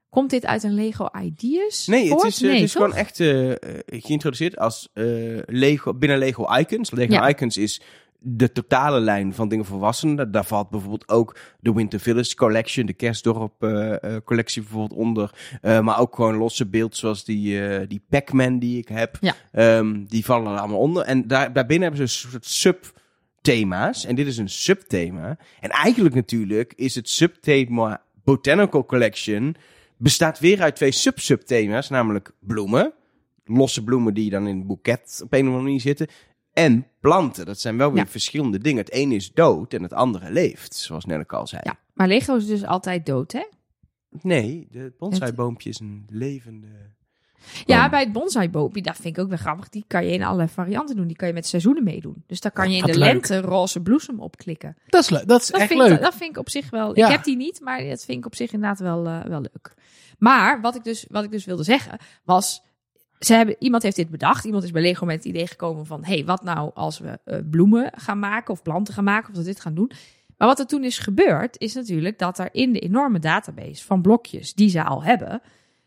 komt 0.09 0.31
dit 0.31 0.47
uit 0.47 0.63
een 0.63 0.75
Lego 0.75 1.09
Ideas? 1.23 1.87
Nee, 1.87 2.11
het 2.11 2.23
is, 2.25 2.43
eh, 2.43 2.53
het 2.53 2.61
is 2.61 2.73
gewoon 2.73 2.95
echt 2.95 3.17
geïntroduceerd 3.87 4.57
als 4.59 4.89
eh, 4.93 5.05
Lego, 5.47 5.95
binnen 5.95 6.19
Lego 6.19 6.55
Icons. 6.59 6.91
Lego 6.91 7.13
Ja. 7.13 7.29
Icons 7.29 7.57
is 7.57 7.81
de 8.21 8.53
totale 8.53 9.01
lijn 9.01 9.35
van 9.35 9.49
dingen 9.49 9.65
voor 9.65 9.77
volwassenen. 9.77 10.33
Daar, 10.33 10.45
valt 10.45 10.71
bijvoorbeeld 10.71 11.09
ook 11.09 11.37
de 11.61 11.73
Winter 11.73 12.01
Village 12.01 12.35
Collection, 12.35 12.87
de 12.87 12.93
Kerstdorp 12.93 13.63
eh, 13.63 14.03
eh, 14.03 14.23
collectie 14.25 14.63
bijvoorbeeld 14.63 15.01
onder. 15.01 15.35
Eh, 15.61 15.81
maar 15.81 15.99
ook 16.01 16.15
gewoon 16.15 16.37
losse 16.37 16.67
beelden 16.67 16.97
zoals 16.97 17.25
die, 17.25 17.69
eh, 17.69 17.89
die 17.89 18.03
Pac-Man 18.09 18.59
die 18.59 18.79
ik 18.79 18.89
heb. 18.89 19.17
Ja. 19.21 19.35
Ehm, 19.53 20.05
die 20.05 20.25
vallen 20.25 20.53
er 20.53 20.59
allemaal 20.59 20.79
onder. 20.79 21.03
En 21.03 21.27
daar, 21.27 21.53
daarbinnen 21.53 21.89
hebben 21.89 22.09
ze 22.09 22.23
een 22.23 22.31
soort 22.31 22.47
subthema's. 22.47 24.05
En 24.05 24.15
dit 24.15 24.27
is 24.27 24.37
een 24.37 24.49
subthema. 24.49 25.39
En 25.61 25.71
eigenlijk 25.71 26.15
natuurlijk 26.15 26.73
is 26.77 26.95
het 26.95 27.09
subthema 27.09 28.03
Botanical 28.25 28.85
Collection 28.85 29.57
bestaat 29.97 30.39
weer 30.39 30.61
uit 30.61 30.77
twee 30.77 30.93
sub-subthema's, 30.93 31.89
namelijk 31.89 32.31
bloemen. 32.41 32.93
Losse 33.45 33.85
bloemen 33.85 34.15
die 34.15 34.31
dan 34.31 34.47
in 34.47 34.57
een 34.57 34.67
boeket 34.67 35.21
op 35.25 35.33
een 35.33 35.41
of 35.41 35.47
andere 35.47 35.63
manier 35.63 35.81
zitten. 35.81 36.07
En 36.59 36.87
planten. 37.01 37.47
Dat 37.47 37.61
zijn 37.61 37.77
wel 37.77 37.93
weer 37.93 38.03
Ja. 38.05 38.09
verschillende 38.11 38.59
dingen. 38.59 38.85
Het 38.85 38.93
ene 38.93 39.15
is 39.15 39.33
dood 39.33 39.73
en 39.75 39.83
het 39.83 39.93
andere 39.93 40.31
leeft, 40.31 40.75
zoals 40.75 41.05
Nelleke 41.05 41.37
al 41.37 41.47
zei. 41.47 41.61
Ja, 41.65 41.77
maar 41.95 42.09
Lego 42.09 42.37
is 42.37 42.47
dus 42.47 42.65
altijd 42.65 43.07
dood, 43.07 43.33
hè? 43.33 43.45
Nee, 44.23 44.69
de 44.71 44.93
bonsaiboompje 44.99 45.69
is 45.71 45.81
een 45.81 46.05
levende... 46.11 46.67
Ja, 47.65 47.81
boom. 47.81 47.91
bij 47.91 48.01
het 48.01 48.13
bonsaiboompje, 48.13 48.83
dat 48.83 48.97
vind 48.97 49.17
ik 49.17 49.23
ook 49.23 49.29
wel 49.29 49.39
grappig. 49.39 49.69
Die 49.69 49.85
kan 49.87 50.05
je 50.05 50.13
in 50.13 50.23
allerlei 50.23 50.49
varianten 50.49 50.97
doen. 50.97 51.07
Die 51.07 51.17
kan 51.17 51.29
je 51.29 51.35
met 51.35 51.47
seizoenen 51.47 51.85
meedoen. 51.85 52.23
Dus 52.27 52.41
daar 52.41 52.53
kan 52.53 52.71
je 52.71 52.77
in 52.77 52.83
de 52.85 52.99
leuk. 52.99 53.13
lente 53.13 53.41
roze 53.41 53.81
bloesem 53.81 54.21
opklikken. 54.21 54.77
Dat 54.87 55.03
is 55.03 55.09
leuk. 55.11 55.27
Dat 55.29 55.41
is 55.41 55.47
Dat 55.47 55.61
echt 55.61 55.69
vind, 55.69 55.83
ik, 55.83 55.89
leuk. 55.89 56.01
dat 56.01 56.15
vind 56.15 56.31
ik 56.31 56.39
op 56.39 56.51
zich 56.51 56.71
wel. 56.71 56.97
Ja. 56.97 57.07
Ik 57.07 57.13
heb 57.13 57.25
die 57.25 57.37
niet, 57.37 57.61
maar 57.61 57.85
dat 57.85 58.05
vind 58.05 58.19
ik 58.19 58.27
op 58.27 58.35
zich 58.35 58.53
inderdaad 58.53 58.79
wel, 58.79 59.07
eh, 59.07 59.25
wel 59.25 59.41
leuk. 59.41 59.75
Maar 60.19 60.61
wat 60.61 60.75
ik, 60.75 60.85
dus, 60.85 61.07
wat 61.11 61.25
ik 61.25 61.31
dus 61.31 61.45
wilde 61.45 61.63
zeggen 61.63 61.99
was. 62.25 62.63
Ze 63.19 63.35
hebben, 63.35 63.57
iemand 63.59 63.83
heeft 63.83 63.97
dit 63.97 64.11
bedacht. 64.11 64.45
Iemand 64.45 64.65
is 64.65 64.71
bij 64.71 64.83
Lego 64.83 65.07
met 65.07 65.17
het 65.17 65.25
idee 65.25 65.47
gekomen 65.47 65.87
van: 65.87 66.05
hey, 66.05 66.25
wat 66.25 66.43
nou 66.43 66.71
als 66.75 66.99
we 66.99 67.19
eh, 67.25 67.39
bloemen 67.51 67.93
gaan 67.97 68.19
maken 68.19 68.53
of 68.53 68.63
planten 68.63 68.95
gaan 68.95 69.05
maken 69.05 69.29
of 69.29 69.35
dat 69.37 69.45
dit 69.45 69.61
gaan 69.61 69.75
doen. 69.75 69.91
Maar 70.37 70.49
wat 70.49 70.59
er 70.59 70.67
toen 70.67 70.85
is 70.85 70.99
gebeurd, 70.99 71.61
is 71.61 71.75
natuurlijk 71.75 72.19
dat 72.19 72.39
er 72.39 72.49
in 72.53 72.73
de 72.73 72.79
enorme 72.79 73.19
database 73.19 73.85
van 73.85 74.03
blokjes 74.03 74.55
die 74.55 74.69
ze 74.69 74.85
al 74.85 75.03
hebben, 75.03 75.43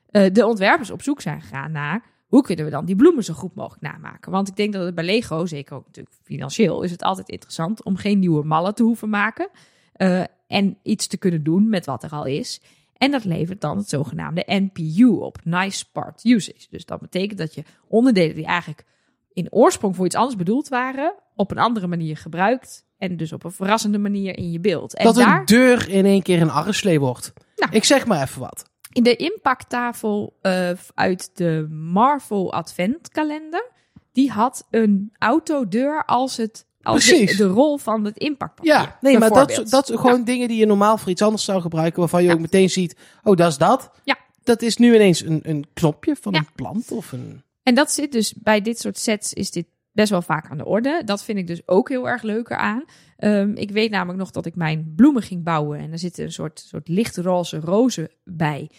eh, 0.10 0.34
de 0.34 0.46
ontwerpers 0.46 0.92
op 0.92 1.02
zoek 1.02 1.22
zijn 1.22 1.42
gegaan 1.42 1.72
naar 1.72 2.04
hoe 2.28 2.42
kunnen 2.42 2.66
we 2.66 2.72
dan 2.72 2.86
die 2.86 2.96
bloemen 2.96 3.24
zo 3.24 3.34
goed 3.34 3.56
mogelijk 3.56 3.82
namaken. 3.82 4.32
Want 4.32 4.48
ik 4.48 4.56
denk 4.56 4.74
dat 4.74 4.86
het 4.86 4.96
bij 4.96 5.04
Lego, 5.04 5.46
zeker 5.46 5.76
ook 5.76 5.86
natuurlijk 5.86 6.16
financieel, 6.24 6.82
is 6.82 6.92
het 6.92 7.04
altijd 7.04 7.30
interessant 7.30 7.84
om 7.84 7.96
geen 7.96 8.20
nieuwe 8.20 8.44
mallen 8.44 8.76
te 8.76 8.84
hoeven 8.84 9.10
maken. 9.10 9.50
eh, 9.94 10.24
en 10.48 10.78
iets 10.84 11.08
te 11.08 11.18
kunnen 11.18 11.44
doen 11.44 11.70
met 11.70 11.86
wat 11.86 12.04
er 12.04 12.10
al 12.10 12.26
is. 12.26 12.62
En 13.02 13.12
dat 13.12 13.24
levert 13.24 13.62
dan 13.62 13.78
het 13.78 13.90
zogenaamde 13.90 14.44
NPU 14.48 15.06
op, 15.06 15.38
Nice 15.44 15.92
Part 15.92 16.26
Usage. 16.26 16.68
Dus 16.70 16.86
dat 16.86 17.00
betekent 17.00 17.40
dat 17.40 17.54
je 17.54 17.64
onderdelen 17.88 18.36
die 18.36 18.46
eigenlijk 18.46 18.86
in 19.34 19.48
oorsprong 19.50 19.96
voor 19.96 20.06
iets 20.06 20.16
anders 20.16 20.36
bedoeld 20.36 20.68
waren, 20.68 21.14
op 21.36 21.52
een 21.52 21.58
andere 21.58 21.88
manier 21.88 22.18
gebruikt. 22.18 22.86
En 22.98 23.18
dus 23.18 23.34
op 23.34 23.44
een 23.44 23.52
verrassende 23.52 23.98
manier 23.98 24.38
in 24.38 24.52
je 24.52 24.60
beeld. 24.60 24.96
En 24.96 25.06
dat 25.06 25.16
daar, 25.16 25.40
een 25.40 25.46
deur 25.46 25.90
in 25.90 26.06
één 26.06 26.22
keer 26.22 26.42
een 26.42 26.50
arreslee 26.50 27.00
wordt. 27.00 27.34
Nou. 27.56 27.72
Ik 27.72 27.84
zeg 27.84 28.06
maar 28.06 28.22
even 28.22 28.42
wat. 28.42 28.70
in 28.92 29.04
de 29.04 29.16
impacttafel 29.16 30.38
eh, 30.42 30.70
uit 30.94 31.38
de 31.38 31.68
Marvel 31.70 32.54
Adventkalender, 32.54 33.72
die 34.12 34.32
had 34.32 34.68
een 34.70 35.14
autodeur 35.18 36.06
als 36.06 36.38
het 36.38 36.66
als 36.84 37.06
de, 37.06 37.16
Precies. 37.16 37.38
de 37.38 37.44
rol 37.48 37.78
van 37.78 38.06
het 38.06 38.18
impactpapier. 38.18 38.74
Ja, 38.74 38.98
nee, 39.02 39.18
maar 39.18 39.30
dat, 39.30 39.64
dat 39.70 39.88
zijn 39.88 40.00
gewoon 40.00 40.24
dingen 40.24 40.48
die 40.48 40.58
je 40.58 40.66
normaal 40.66 40.98
voor 40.98 41.10
iets 41.10 41.22
anders 41.22 41.44
zou 41.44 41.62
gebruiken, 41.62 42.00
waarvan 42.00 42.22
je 42.22 42.28
Ja. 42.28 42.34
ook 42.34 42.40
meteen 42.40 42.70
ziet, 42.70 42.96
oh, 43.24 43.36
dat 43.36 43.52
is 43.52 43.58
dat. 43.58 43.92
Ja. 44.04 44.18
Dat 44.44 44.62
is 44.62 44.78
nu 44.78 44.96
ineens 44.96 45.22
een, 45.22 45.40
een 45.44 45.66
knopje 45.74 46.16
van 46.22 46.34
Ja. 46.34 46.40
een 46.40 46.48
plant 46.56 46.92
of 46.92 47.12
een... 47.12 47.44
En 47.64 47.76
dat 47.76 47.92
zit 47.92 48.12
dus 48.12 48.34
bij 48.34 48.62
dit 48.62 48.80
soort 48.80 48.98
sets 48.98 49.34
is 49.34 49.52
dit 49.52 49.66
best 49.92 50.10
wel 50.10 50.22
vaak 50.22 50.50
aan 50.52 50.58
de 50.58 50.66
orde. 50.66 51.02
Dat 51.06 51.24
vind 51.24 51.38
ik 51.38 51.48
dus 51.48 51.62
ook 51.68 51.90
heel 51.90 52.10
erg 52.10 52.22
leuk 52.22 52.50
eraan. 52.50 52.84
Ehm, 53.18 53.52
ik 53.56 53.72
weet 53.72 53.92
namelijk 53.92 54.20
nog 54.20 54.32
dat 54.32 54.46
ik 54.46 54.56
mijn 54.56 54.94
bloemen 54.96 55.22
ging 55.22 55.44
bouwen 55.44 55.80
en 55.80 55.92
er 55.92 56.00
zitten 56.00 56.24
een 56.26 56.32
soort, 56.32 56.60
soort 56.60 56.88
lichtroze 56.88 57.60
rozen 57.60 58.10
bij. 58.24 58.70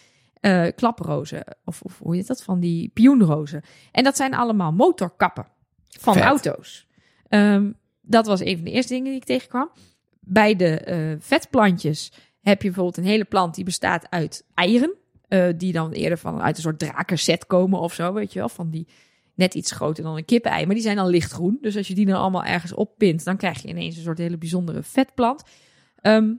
Eh, 0.41 0.67
klaprozen, 0.77 1.45
of, 1.65 1.83
of 1.83 1.99
hoe 1.99 2.15
heet 2.17 2.27
dat? 2.27 2.43
Van 2.43 2.61
die 2.61 2.89
pioenrozen. 2.95 3.63
En 3.93 4.05
dat 4.05 4.17
zijn 4.17 4.35
allemaal 4.35 4.73
motorkappen 4.73 5.47
van 5.89 6.15
Vet. 6.15 6.23
auto's. 6.23 6.87
Ehm, 7.29 7.71
dat 8.03 8.27
was 8.27 8.41
een 8.41 8.57
van 8.57 8.65
de 8.65 8.71
eerste 8.71 8.93
dingen 8.93 9.11
die 9.11 9.21
ik 9.21 9.25
tegenkwam. 9.25 9.71
Bij 10.21 10.57
de 10.57 10.79
eh, 10.79 11.15
vetplantjes 11.19 12.13
heb 12.41 12.63
je 12.63 12.69
bijvoorbeeld 12.69 12.97
een 12.97 13.11
hele 13.11 13.25
plant 13.25 13.55
die 13.55 13.65
bestaat 13.65 14.07
uit 14.11 14.47
eieren. 14.55 14.95
eh, 15.29 15.49
die 15.57 15.73
dan 15.73 15.93
eerder 15.93 16.19
van 16.19 16.41
uit 16.43 16.57
een 16.57 16.63
soort 16.63 16.79
drakenset 16.79 17.47
komen 17.47 17.81
of 17.81 17.95
zo, 17.95 18.13
weet 18.13 18.33
je 18.33 18.39
wel. 18.39 18.49
Van 18.49 18.71
die 18.71 18.89
net 19.35 19.55
iets 19.55 19.71
groter 19.71 20.05
dan 20.05 20.17
een 20.17 20.25
kippenei, 20.25 20.67
maar 20.67 20.75
die 20.75 20.85
zijn 20.85 20.97
dan 20.97 21.07
lichtgroen. 21.07 21.59
Dus 21.61 21.77
als 21.77 21.89
je 21.89 21.95
die 21.95 22.07
dan 22.07 22.21
allemaal 22.21 22.45
ergens 22.45 22.75
oppint, 22.75 23.25
dan 23.25 23.37
krijg 23.37 23.63
je 23.63 23.69
ineens 23.69 23.97
een 23.97 24.03
soort 24.03 24.19
hele 24.19 24.39
bijzondere 24.39 24.83
vetplant. 24.83 25.43
Ehm, 25.97 26.35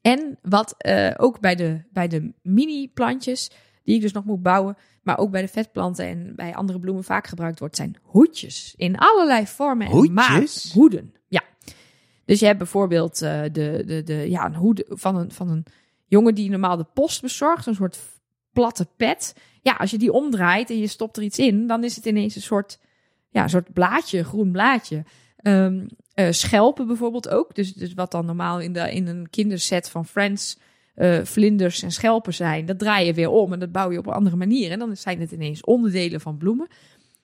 en 0.00 0.38
wat 0.42 0.74
eh, 0.78 1.10
ook 1.16 1.40
bij 1.40 1.54
de, 1.54 1.84
bij 1.92 2.08
de 2.08 2.32
mini-plantjes, 2.42 3.50
die 3.84 3.94
ik 3.94 4.00
dus 4.00 4.12
nog 4.12 4.24
moet 4.24 4.42
bouwen, 4.42 4.76
maar 5.08 5.18
ook 5.18 5.30
bij 5.30 5.40
de 5.40 5.48
vetplanten 5.48 6.06
en 6.06 6.32
bij 6.36 6.54
andere 6.54 6.78
bloemen 6.78 7.04
vaak 7.04 7.26
gebruikt 7.26 7.58
wordt, 7.58 7.76
zijn 7.76 7.96
hoedjes. 8.02 8.74
In 8.76 8.98
allerlei 8.98 9.46
vormen 9.46 9.86
en 9.86 9.92
Hoedjes? 9.92 10.14
maten. 10.14 10.70
Hoeden, 10.72 11.14
ja. 11.28 11.42
Dus 12.24 12.40
je 12.40 12.46
hebt 12.46 12.58
bijvoorbeeld 12.58 13.22
eh, 13.22 13.42
de, 13.42 13.82
de, 13.86 14.02
de, 14.02 14.30
ja, 14.30 14.44
een 14.46 14.54
hoed 14.54 14.84
van 14.88 15.16
een, 15.16 15.32
van 15.32 15.48
een 15.48 15.64
jongen 16.06 16.34
die 16.34 16.50
normaal 16.50 16.76
de 16.76 16.86
post 16.94 17.20
bezorgt, 17.20 17.66
een 17.66 17.74
soort 17.74 17.98
platte 18.52 18.88
pet. 18.96 19.34
Ja, 19.62 19.72
als 19.72 19.90
je 19.90 19.98
die 19.98 20.12
omdraait 20.12 20.70
en 20.70 20.78
je 20.78 20.86
stopt 20.86 21.16
er 21.16 21.22
iets 21.22 21.38
in, 21.38 21.66
dan 21.66 21.84
is 21.84 21.96
het 21.96 22.06
ineens 22.06 22.36
een 22.36 22.42
soort, 22.42 22.78
ja, 23.30 23.42
een 23.42 23.48
soort 23.48 23.72
blaadje, 23.72 24.24
groen 24.24 24.50
blaadje. 24.50 25.04
Ehm, 25.36 25.86
eh, 26.14 26.30
schelpen 26.30 26.86
bijvoorbeeld 26.86 27.28
ook. 27.28 27.54
Dus, 27.54 27.72
dus 27.72 27.94
wat 27.94 28.10
dan 28.10 28.26
normaal 28.26 28.60
in, 28.60 28.72
de, 28.72 28.92
in 28.92 29.06
een 29.06 29.30
kinderset 29.30 29.90
van 29.90 30.06
Friends 30.06 30.58
eh, 30.98 31.24
vlinders 31.24 31.82
en 31.82 31.90
schelpen 31.90 32.34
zijn, 32.34 32.66
dat 32.66 32.78
draai 32.78 33.06
je 33.06 33.14
weer 33.14 33.28
om 33.30 33.52
en 33.52 33.58
dat 33.58 33.72
bouw 33.72 33.90
je 33.90 33.98
op 33.98 34.06
een 34.06 34.12
andere 34.12 34.36
manier. 34.36 34.70
En 34.70 34.78
dan 34.78 34.96
zijn 34.96 35.20
het 35.20 35.32
ineens 35.32 35.64
onderdelen 35.64 36.20
van 36.20 36.36
bloemen. 36.36 36.68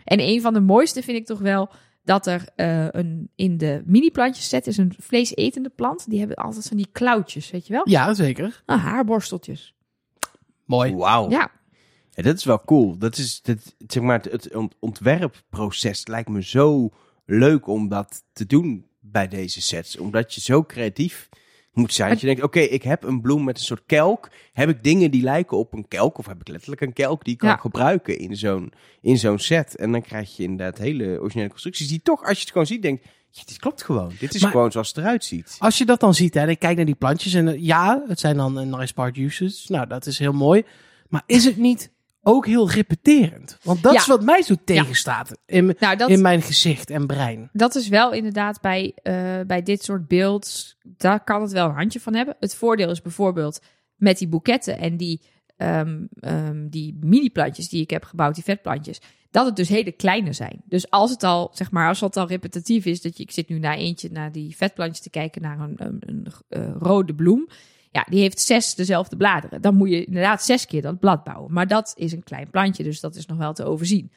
En 0.05 0.21
een 0.21 0.41
van 0.41 0.53
de 0.53 0.61
mooiste 0.61 1.03
vind 1.03 1.17
ik 1.19 1.27
toch 1.27 1.39
wel 1.39 1.71
dat 2.05 2.27
er 2.27 2.49
eh, 2.57 2.87
een, 2.91 3.29
in 3.35 3.59
de 3.59 3.83
mini-plantjes 3.87 4.49
set 4.49 4.67
is 4.67 4.77
een 4.77 4.95
vleesetende 4.99 5.69
plant. 5.69 6.11
Die 6.11 6.19
hebben 6.19 6.37
altijd 6.37 6.67
van 6.69 6.77
die 6.77 6.89
klauwtjes, 6.93 7.51
weet 7.51 7.67
je 7.67 7.73
wel? 7.73 7.89
Ja, 7.89 8.15
zeker. 8.15 8.63
Ah, 8.67 8.85
haarborsteltjes. 8.85 9.75
Mooi. 10.65 10.95
Wauw. 10.95 11.31
Ja, 11.31 11.51
Ja, 12.11 12.23
dat 12.23 12.37
is 12.37 12.45
wel 12.45 12.61
cool. 12.65 12.99
Dat 12.99 13.17
is, 13.17 13.43
dat, 13.43 13.75
zeg 13.87 14.03
maar, 14.03 14.21
het, 14.23 14.33
het 14.33 14.55
ont- 14.55 14.75
ontwerpproces 14.79 16.07
lijkt 16.07 16.29
me 16.29 16.43
zo 16.43 16.91
leuk 17.27 17.67
om 17.67 17.89
dat 17.89 18.23
te 18.33 18.47
doen 18.47 18.87
bij 19.01 19.29
deze 19.29 19.63
sets. 19.63 19.97
Omdat 19.99 20.35
je 20.35 20.41
zo 20.41 20.65
creatief 20.65 21.29
moet 21.75 21.95
zijn. 21.95 22.11
Dat 22.11 22.21
je 22.21 22.27
denkt, 22.27 22.43
oké, 22.43 22.61
ik 22.61 22.83
heb 22.83 23.03
een 23.05 23.21
bloem 23.21 23.45
met 23.45 23.59
een 23.59 23.65
soort 23.65 23.83
kelk. 23.87 24.31
Heb 24.53 24.69
ik 24.69 24.83
dingen 24.83 25.11
die 25.11 25.23
lijken 25.23 25.57
op 25.59 25.73
een 25.73 25.89
kelk? 25.89 26.19
Of 26.19 26.27
heb 26.27 26.41
ik 26.41 26.49
letterlijk 26.49 26.81
een 26.81 26.93
kelk 26.93 27.25
die 27.25 27.33
ik 27.33 27.39
kan 27.39 27.49
Ja. 27.49 27.57
gebruiken 27.57 28.19
in 28.19 28.37
zo'n, 28.37 28.73
in 29.01 29.19
zo'n 29.19 29.39
set? 29.39 29.77
En 29.77 29.93
dan 29.93 30.03
krijg 30.03 30.37
je 30.37 30.43
inderdaad 30.43 30.79
hele 30.79 31.21
originele 31.21 31.49
constructies 31.51 31.89
die 31.89 32.01
toch, 32.03 32.21
als 32.25 32.35
je 32.37 32.41
het 32.41 32.51
gewoon 32.53 32.67
ziet, 32.67 32.83
denkt, 32.83 33.05
ja, 33.31 33.43
dit 33.47 33.59
klopt 33.59 33.83
gewoon. 33.83 34.13
Dit 34.19 34.35
is 34.35 34.43
Maar- 34.43 34.51
gewoon 34.51 34.73
zoals 34.73 34.89
het 34.89 34.97
eruit 34.97 35.25
ziet. 35.25 35.57
Als 35.59 35.79
je 35.79 35.85
dat 35.85 36.01
dan 36.01 36.15
ziet, 36.15 36.35
hè, 36.35 36.41
en 36.41 36.49
ik 36.49 36.59
kijk 36.59 36.77
naar 36.77 36.85
die 36.85 36.95
plantjes 36.95 37.35
en 37.35 37.49
eh, 37.49 37.61
ja, 37.65 38.05
het 38.09 38.21
zijn 38.21 38.37
dan 38.37 38.57
een 38.57 38.71
nice 38.71 38.95
part 38.95 39.17
uses. 39.17 39.67
Nou, 39.69 39.87
dat 39.87 40.07
is 40.07 40.19
heel 40.19 40.33
mooi. 40.33 40.63
Maar 41.09 41.23
is 41.27 41.45
het 41.45 41.57
niet 41.57 41.91
ook 42.25 42.47
heel 42.47 42.71
repeterend? 42.71 43.59
Want 43.63 43.83
dat 43.83 43.93
Ja. 43.93 43.99
is 44.01 44.07
wat 44.07 44.23
mij 44.23 44.43
zo 44.43 44.55
tegenstaat 44.65 45.37
in, 45.47 45.75
Nou, 45.79 45.97
dat, 45.97 46.11
in 46.11 46.23
mijn 46.23 46.43
gezicht 46.43 46.91
en 46.91 47.07
brein. 47.07 47.51
dat 47.53 47.75
is 47.75 47.89
wel 47.89 48.13
inderdaad 48.13 48.61
bij, 48.61 48.93
eh, 49.03 49.15
bij 49.47 49.63
dit 49.63 49.83
soort 49.85 50.09
beelds, 50.09 50.77
daar 50.83 51.25
kan 51.25 51.43
het 51.43 51.53
wel 51.53 51.69
een 51.69 51.75
handje 51.75 52.01
van 52.01 52.15
hebben. 52.15 52.37
Het 52.41 52.55
voordeel 52.55 52.91
is 52.91 53.03
bijvoorbeeld 53.03 53.61
met 53.97 54.19
die 54.19 54.29
boeketten 54.29 54.79
en 54.79 54.97
die, 54.97 55.21
ehm, 55.57 56.69
die 56.69 56.97
mini-plantjes 57.01 57.69
die 57.69 57.83
ik 57.83 57.91
heb 57.91 58.05
gebouwd, 58.05 58.35
die 58.35 58.45
vetplantjes, 58.45 59.01
dat 59.31 59.47
het 59.47 59.57
dus 59.57 59.69
hele 59.69 59.93
kleine 59.93 60.33
zijn. 60.33 60.63
Dus 60.67 60.91
als 60.91 61.11
het 61.11 61.23
al, 61.23 61.51
zeg 61.53 61.71
maar, 61.71 61.89
als 61.89 62.01
het 62.01 62.17
al 62.17 62.27
repetitief 62.27 62.85
is, 62.85 63.03
dat 63.03 63.17
je, 63.17 63.23
ik 63.23 63.31
zit 63.31 63.49
nu 63.49 63.59
naar 63.59 63.77
eentje, 63.77 64.09
naar 64.13 64.33
die 64.33 64.57
vetplantjes 64.57 65.01
te 65.01 65.11
kijken, 65.11 65.43
naar 65.43 65.59
een, 65.61 65.75
een, 65.77 65.97
een 66.07 66.27
eh, 66.49 66.75
rode 66.79 67.15
bloem. 67.15 67.49
Ja, 67.95 68.07
die 68.09 68.21
heeft 68.21 68.41
zes 68.41 68.75
dezelfde 68.75 69.17
bladeren. 69.17 69.63
Dan 69.63 69.75
moet 69.75 69.89
je 69.91 70.05
inderdaad 70.05 70.43
zes 70.45 70.67
keer 70.67 70.83
dat 70.83 70.99
blad 70.99 71.25
bouwen. 71.25 71.53
Maar 71.53 71.67
dat 71.67 71.93
is 71.97 72.13
een 72.13 72.23
klein 72.23 72.51
plantje, 72.51 72.83
dus 72.83 73.01
dat 73.01 73.15
is 73.15 73.27
nog 73.27 73.39
wel 73.39 73.53
te 73.53 73.65
overzien. 73.65 74.11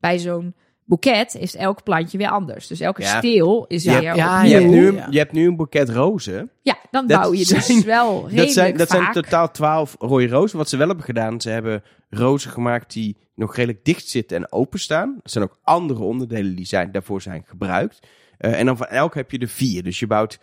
Bij 0.00 0.18
zo'n 0.18 0.54
boeket 0.84 1.34
is 1.34 1.56
elk 1.56 1.82
plantje 1.82 2.18
weer 2.18 2.28
anders. 2.28 2.66
Dus 2.66 2.80
elke 2.80 3.02
Ja. 3.02 3.18
steel 3.18 3.66
is 3.66 3.82
Je 3.84 3.90
weer 3.90 4.02
hebt, 4.02 4.16
ja, 4.16 4.36
opnieuw. 4.36 4.50
je, 4.50 4.58
hebt 4.60 4.70
nu, 4.72 4.92
ja. 4.92 5.04
een- 5.06 5.12
je 5.12 5.18
hebt 5.18 5.32
nu 5.32 5.46
een 5.46 5.56
boeket 5.56 5.88
rozen. 5.90 6.50
Ja, 6.62 6.76
dan 6.90 7.06
Dat 7.06 7.20
bouw 7.20 7.32
je 7.32 7.46
dus 7.46 7.66
zijn- 7.66 7.82
wel 7.84 8.14
redelijk 8.28 8.36
Dat 8.46 8.52
zijn, 8.52 8.76
dat 8.76 8.88
zijn 8.90 9.12
totaal 9.12 9.50
twaalf 9.50 9.96
rode 9.98 10.28
rozen. 10.28 10.58
Wat 10.58 10.68
ze 10.68 10.76
wel 10.76 10.86
hebben 10.86 11.04
gedaan, 11.04 11.40
ze 11.40 11.50
hebben 11.50 11.82
rozen 12.10 12.50
gemaakt 12.50 12.92
die 12.92 13.16
nog 13.34 13.56
redelijk 13.56 13.84
dicht 13.84 14.08
zitten 14.08 14.36
en 14.36 14.52
openstaan. 14.52 15.14
Er 15.22 15.30
zijn 15.30 15.44
ook 15.44 15.58
andere 15.62 16.02
onderdelen 16.02 16.54
die 16.56 16.66
zijn, 16.66 16.92
daarvoor 16.92 17.22
zijn 17.22 17.42
gebruikt. 17.46 17.98
Eh, 18.38 18.58
en 18.58 18.66
dan 18.66 18.76
van 18.76 18.86
elk 18.86 19.14
heb 19.14 19.30
je 19.30 19.38
er 19.38 19.48
vier. 19.48 19.82
Dus 19.82 19.98
je 19.98 20.06
bouwt 20.06 20.38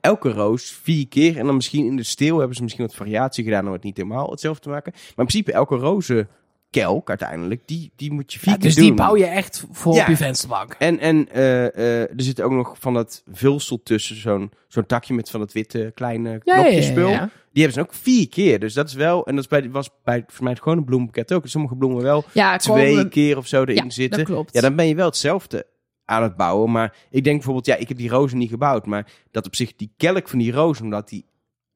elke 0.00 0.30
roos 0.30 0.78
vier 0.82 1.08
keer. 1.08 1.38
En 1.38 1.46
dan 1.46 1.54
misschien 1.54 1.86
in 1.86 1.96
de 1.96 2.02
steel 2.02 2.38
hebben 2.38 2.56
ze 2.56 2.62
misschien 2.62 2.86
wat 2.86 2.94
variatie 2.94 3.44
gedaan 3.44 3.66
om 3.66 3.72
het 3.72 3.82
niet 3.82 3.96
helemaal 3.96 4.30
hetzelfde 4.30 4.62
te 4.62 4.68
maken. 4.68 4.92
Maar 4.92 5.02
in 5.08 5.14
principe 5.14 5.52
elke 5.52 5.76
rozenkelk 5.76 7.08
uiteindelijk, 7.08 7.60
die, 7.64 7.90
die 7.96 8.12
moet 8.12 8.32
je 8.32 8.38
vier 8.38 8.48
Ja, 8.52 8.54
keer 8.58 8.64
dus 8.66 8.74
doen. 8.74 8.84
die 8.84 8.94
bouw 8.94 9.16
je 9.16 9.24
echt 9.26 9.64
voor 9.70 9.94
Ja. 9.94 10.02
op 10.02 10.08
je 10.08 10.16
vensterbank. 10.16 10.76
En, 10.78 10.98
en 10.98 11.28
eh, 11.32 11.66
eh, 11.66 12.00
er 12.00 12.22
zit 12.22 12.40
ook 12.40 12.52
nog 12.52 12.74
van 12.78 12.94
dat 12.94 13.22
vulsel 13.32 13.80
tussen, 13.82 14.16
zo'n 14.16 14.50
zo'n 14.68 14.86
takje 14.86 15.14
met 15.14 15.30
van 15.30 15.40
dat 15.40 15.52
witte 15.52 15.90
kleine 15.94 16.38
knopjespul. 16.38 17.08
Die 17.52 17.64
hebben 17.64 17.82
ze 17.84 17.88
ook 17.90 17.94
vier 18.02 18.28
keer. 18.28 18.58
Dus 18.60 18.74
dat 18.74 18.88
is 18.88 18.94
wel, 18.94 19.26
en 19.26 19.34
dat 19.34 19.44
is 19.44 19.50
bij, 19.50 19.70
was 19.70 19.90
bij 20.04 20.24
voor 20.26 20.42
mij 20.44 20.52
het 20.52 20.62
gewone 20.62 20.84
bloemboeket 20.84 21.32
ook. 21.32 21.46
Sommige 21.46 21.74
bloemen 21.76 22.02
wel 22.02 22.24
ja, 22.32 22.56
twee 22.56 22.88
komen- 22.94 23.08
keer 23.08 23.36
of 23.36 23.46
zo 23.46 23.62
erin 23.62 23.74
ja, 23.84 23.90
zitten. 23.90 24.18
dat 24.18 24.28
klopt. 24.28 24.54
Ja, 24.54 24.60
dan 24.60 24.76
ben 24.76 24.86
je 24.88 24.94
wel 24.94 25.06
hetzelfde 25.06 25.66
aan 26.06 26.22
het 26.22 26.36
bouwen. 26.36 26.70
Maar 26.70 26.96
ik 27.10 27.24
denk 27.24 27.36
bijvoorbeeld, 27.36 27.66
ja, 27.66 27.76
ik 27.76 27.88
heb 27.88 27.96
die 27.96 28.08
rozen 28.08 28.38
niet 28.38 28.50
gebouwd. 28.50 28.86
Maar 28.86 29.12
dat 29.30 29.46
op 29.46 29.54
zich 29.56 29.76
die 29.76 29.92
kelk 29.96 30.28
van 30.28 30.38
die 30.38 30.52
rozen, 30.52 30.84
omdat 30.84 31.08
die 31.08 31.24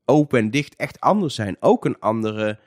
open 0.04 0.38
en 0.38 0.50
dicht 0.50 0.76
echt 0.76 1.00
anders 1.00 1.34
zijn. 1.34 1.56
Ook 1.60 1.84
een 1.84 1.98
andere 1.98 2.58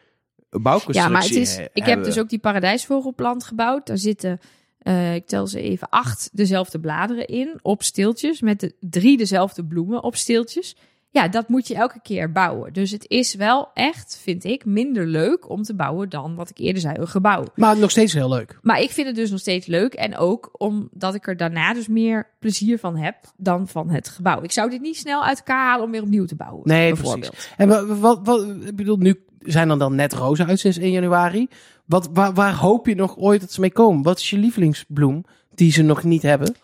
bouwconstructie 0.50 1.02
Ja, 1.04 1.10
maar 1.10 1.22
het 1.22 1.32
is, 1.36 1.56
he- 1.58 1.66
ik 1.74 1.86
heb 1.86 2.04
dus 2.04 2.20
ook 2.20 2.30
die 2.30 2.40
paradijsvogelplant 2.40 3.44
gebouwd. 3.44 3.88
Daar 3.88 3.98
zitten, 3.98 4.40
eh, 4.80 5.16
ik 5.16 5.26
tel 5.28 5.48
ze 5.48 5.60
even, 5.62 5.90
acht 5.90 6.30
dezelfde 6.34 6.80
bladeren 6.80 7.28
in 7.28 7.60
op 7.62 7.84
steeltjes. 7.84 8.42
Met 8.42 8.60
de 8.60 8.76
drie 8.80 9.18
dezelfde 9.18 9.66
bloemen 9.66 10.04
op 10.04 10.16
steeltjes. 10.16 10.76
Ja, 11.14 11.28
dat 11.28 11.50
moet 11.50 11.68
je 11.68 11.76
elke 11.76 12.00
keer 12.02 12.32
bouwen. 12.32 12.74
Dus 12.74 12.92
het 12.92 13.06
is 13.10 13.36
wel 13.36 13.70
echt, 13.74 14.20
vind 14.22 14.44
ik, 14.44 14.66
minder 14.66 15.08
leuk 15.08 15.50
om 15.50 15.64
te 15.64 15.76
bouwen 15.76 16.10
dan 16.10 16.36
wat 16.36 16.50
ik 16.50 16.58
eerder 16.58 16.82
zei, 16.82 16.98
een 16.98 17.08
gebouw. 17.08 17.46
Maar 17.56 17.78
nog 17.78 17.92
steeds 17.92 18.14
heel 18.14 18.30
leuk. 18.30 18.60
Maar 18.62 18.82
ik 18.82 18.90
vind 18.90 19.08
het 19.08 19.16
dus 19.16 19.32
nog 19.32 19.40
steeds 19.40 19.66
leuk. 19.66 19.94
En 19.94 20.18
ook 20.18 20.50
omdat 20.58 21.16
ik 21.16 21.28
er 21.28 21.38
daarna 21.38 21.74
dus 21.74 21.88
meer 21.88 22.28
plezier 22.40 22.80
van 22.80 22.96
heb 22.98 23.16
dan 23.38 23.68
van 23.68 23.90
het 23.90 24.10
gebouw. 24.10 24.42
Ik 24.42 24.52
zou 24.52 24.70
dit 24.70 24.82
niet 24.82 24.98
snel 24.98 25.24
uit 25.24 25.38
elkaar 25.38 25.66
halen 25.68 25.86
om 25.86 25.92
weer 25.92 26.02
opnieuw 26.02 26.26
te 26.26 26.36
bouwen. 26.36 26.62
Nee, 26.64 26.94
bijvoorbeeld. 26.94 27.50
En 27.58 27.68
wat, 27.68 28.00
wat, 28.00 28.20
wat, 28.24 28.48
ik 28.66 28.76
bedoel, 28.76 28.98
nu 28.98 29.24
zijn 29.40 29.70
er 29.70 29.78
dan 29.78 29.96
net 29.96 30.14
rozen 30.14 30.48
uit 30.48 30.60
sinds 30.60 30.78
1 30.78 30.92
januari. 30.92 31.48
Wat, 31.86 32.10
waar, 32.14 32.34
waar 32.34 32.56
hoop 32.56 32.88
je 32.88 32.96
nog 32.96 33.18
ooit 33.18 33.42
dat 33.42 33.52
ze 33.52 33.60
mee 33.60 33.72
komen? 33.72 34.04
Wat 34.04 34.20
is 34.20 34.30
je 34.30 34.38
lievelingsbloem 34.38 35.26
die 35.56 35.72
ze 35.72 35.82
nog 35.82 36.04
niet 36.04 36.22
hebben? 36.22 36.56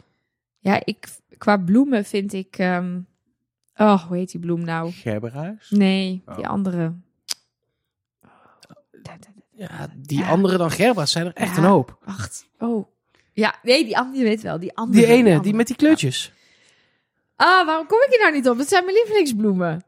Ja, 0.59 0.81
ik, 0.83 1.07
qua 1.38 1.57
bloemen 1.57 2.05
vind 2.05 2.33
ik. 2.33 2.57
ehm, 2.57 2.99
oh, 3.80 4.04
hoe 4.08 4.18
heet 4.18 4.32
die 4.32 4.39
bloem 4.39 4.63
nou? 4.63 4.92
Gerberhuis? 4.92 5.70
Nee, 5.70 6.22
Oh. 6.26 6.36
die 6.36 6.48
andere. 6.48 6.94
Ja, 9.56 9.88
die 9.98 10.20
Ja. 10.20 10.28
andere 10.30 10.58
dan 10.58 10.72
Gerba's 10.72 11.12
zijn 11.12 11.26
er 11.26 11.34
echt 11.34 11.56
Ja. 11.56 11.58
een 11.62 11.70
hoop. 11.70 11.98
Wacht. 12.06 12.48
Oh. 12.60 12.88
Ja, 13.34 13.56
nee, 13.63 13.84
die 13.86 13.98
andere, 13.98 14.18
je 14.18 14.24
weet 14.24 14.42
wel. 14.42 14.60
Die 14.60 14.76
andere. 14.76 15.00
Die 15.06 15.08
ene, 15.12 15.24
die 15.24 15.34
andere. 15.36 15.54
met 15.56 15.68
die 15.68 15.76
kleurtjes. 15.76 16.32
Ah, 17.36 17.65
waarom 17.65 17.88
kom 17.88 17.98
ik 18.00 18.08
hier 18.10 18.20
nou 18.20 18.34
niet 18.34 18.50
op? 18.50 18.58
Dat 18.58 18.68
zijn 18.68 18.84
mijn 18.86 18.96
lievelingsbloemen. 18.98 19.84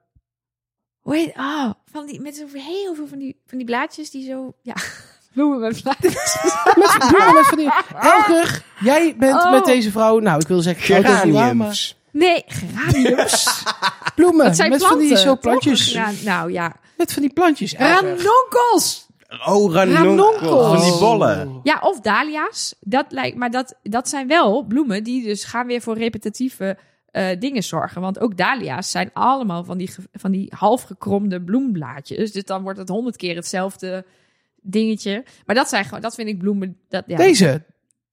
Hoe 1.00 1.16
heet. 1.16 1.34
Ah, 1.36 1.72
van 1.92 2.06
die, 2.06 2.22
met 2.22 2.36
zo 2.36 2.46
heel 2.54 2.96
veel 2.96 3.08
van 3.08 3.18
die, 3.20 3.42
van 3.46 3.58
die 3.58 3.68
blaadjes 3.68 4.10
die 4.10 4.26
zo. 4.26 4.54
Ja, 4.62 4.74
bloemen 5.34 5.60
met 5.60 5.82
blaadjes. 5.82 6.14
Met, 6.78 6.98
bloemen 7.10 7.34
met 7.34 7.46
van 7.46 7.58
die... 7.58 7.72
Elger, 8.00 8.66
jij 8.80 9.16
bent 9.18 9.34
Oh. 9.44 9.52
met 9.52 9.66
deze 9.66 9.92
vrouw... 9.92 10.20
Nou, 10.20 10.40
ik 10.40 10.48
wil 10.48 10.62
zeggen... 10.62 10.84
Geraniums. 10.84 12.00
Nee, 12.12 12.44
geraniums. 12.46 13.64
Bloemen, 14.16 14.46
Dat 14.46 14.56
zijn 14.56 14.70
met 14.70 14.80
planten. 14.80 15.00
van 15.00 15.08
die 15.08 15.18
zo 15.18 15.38
plantjes. 15.38 15.94
Nou 16.24 16.52
ja. 16.52 16.76
Met 16.98 17.14
van 17.14 17.22
die 17.22 17.34
plantjes. 17.34 17.74
Ranonkels! 17.74 19.10
Oh, 19.46 19.74
Ranonkels. 19.74 20.82
Van 20.82 20.92
die 20.92 21.00
bollen. 21.00 21.60
Ja, 21.64 21.80
of 21.84 22.00
dahlia's. 22.00 22.76
Dat 22.80 23.06
lijkt, 23.10 23.38
maar 23.38 23.52
dat, 23.52 23.76
dat 23.84 24.10
zijn 24.10 24.28
wel 24.28 24.64
bloemen 24.64 25.04
die 25.04 25.24
dus 25.24 25.44
gaan 25.44 25.68
weer 25.68 25.82
voor 25.82 25.98
repetitieve 25.98 26.78
eh, 27.12 27.40
dingen 27.40 27.64
zorgen. 27.64 28.02
Want 28.02 28.20
ook 28.20 28.38
dahlia's 28.38 28.92
zijn 28.92 29.10
allemaal 29.14 29.64
van 29.64 29.78
die, 29.78 29.90
van 30.14 30.32
die 30.32 30.54
half 30.56 30.82
gekromde 30.82 31.42
bloemblaadjes. 31.42 32.32
Dus 32.32 32.44
dan 32.44 32.64
wordt 32.64 32.80
het 32.80 32.90
honderd 32.90 33.16
keer 33.16 33.36
hetzelfde 33.36 34.06
dingetje. 34.62 35.24
Maar 35.46 35.56
dat 35.56 35.70
zijn 35.70 35.84
gewoon, 35.84 36.02
dat 36.02 36.16
vind 36.16 36.28
ik 36.28 36.38
bloemen. 36.38 36.78
Dat, 36.90 37.04
ja, 37.08 37.18
Deze, 37.18 37.64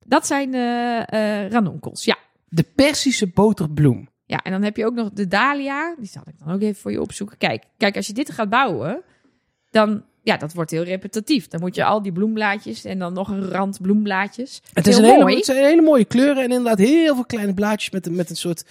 dat 0.04 0.26
zijn 0.26 0.54
eh 0.54 1.42
eh 1.42 1.50
ranonkels. 1.50 2.04
Ja. 2.04 2.16
De 2.48 2.64
Persische 2.74 3.26
boterbloem. 3.26 4.08
ja, 4.26 4.38
en 4.42 4.52
dan 4.52 4.62
heb 4.62 4.76
je 4.76 4.86
ook 4.86 4.94
nog 4.94 5.10
de 5.12 5.26
dahlia. 5.28 5.94
Die 5.98 6.08
zal 6.08 6.22
ik 6.26 6.34
dan 6.44 6.54
ook 6.54 6.60
even 6.60 6.80
voor 6.80 6.90
je 6.92 7.00
opzoeken. 7.00 7.38
Kijk, 7.38 7.64
kijk 7.76 7.96
als 7.96 8.06
je 8.06 8.12
dit 8.12 8.30
gaat 8.30 8.48
bouwen, 8.48 9.02
dan 9.70 10.02
ja, 10.22 10.36
dat 10.36 10.52
wordt 10.54 10.70
heel 10.70 10.82
repetitief. 10.82 11.48
Dan 11.48 11.60
moet 11.60 11.74
je 11.74 11.84
al 11.84 12.02
die 12.02 12.12
bloemblaadjes 12.12 12.84
en 12.84 12.98
dan 12.98 13.12
nog 13.12 13.28
een 13.28 13.44
rand 13.48 13.78
bloemblaadjes. 13.82 14.62
Het, 14.72 14.86
is 14.86 14.94
Heel 14.96 15.04
een 15.04 15.10
hele, 15.10 15.22
mooi. 15.22 15.36
het 15.36 15.44
zijn 15.44 15.64
hele 15.64 15.82
mooie 15.82 16.04
kleuren 16.04 16.36
en 16.42 16.50
inderdaad 16.50 16.78
heel 16.78 17.14
veel 17.14 17.24
kleine 17.24 17.54
blaadjes 17.54 17.90
met, 17.90 18.06
een- 18.06 18.14
met 18.16 18.30
een 18.30 18.36
soort 18.36 18.64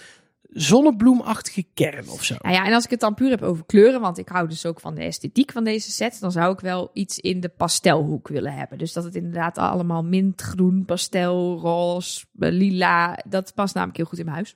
zonnebloemachtige 0.50 1.66
kern 1.74 2.10
of 2.10 2.24
zo. 2.24 2.36
Nou 2.42 2.56
ja, 2.56 2.66
en 2.66 2.74
als 2.74 2.84
ik 2.84 2.90
het 2.90 3.00
dan 3.00 3.14
puur 3.14 3.30
heb 3.30 3.42
over 3.42 3.66
kleuren, 3.66 4.02
want 4.02 4.18
ik 4.18 4.30
hou 4.30 4.48
dus 4.48 4.66
ook 4.66 4.80
van 4.80 4.96
de 4.96 5.04
esthetiek 5.04 5.52
van 5.52 5.64
deze 5.64 5.92
set, 5.92 6.20
dan 6.20 6.32
zou 6.32 6.54
ik 6.54 6.60
wel 6.60 6.90
iets 6.94 7.20
in 7.20 7.40
de 7.40 7.50
pastelhoek 7.50 8.28
willen 8.28 8.54
hebben. 8.54 8.78
Dus 8.78 8.94
dat 8.94 9.04
het 9.04 9.16
inderdaad 9.16 9.58
allemaal 9.58 10.04
mintgroen, 10.04 10.86
pastel, 10.86 11.60
roze, 11.60 12.26
eh, 12.40 12.52
lila, 12.52 13.20
dat 13.28 13.54
past 13.56 13.74
namelijk 13.74 13.98
heel 13.98 14.06
goed 14.06 14.20
in 14.20 14.26
mijn 14.26 14.38
huis. 14.38 14.56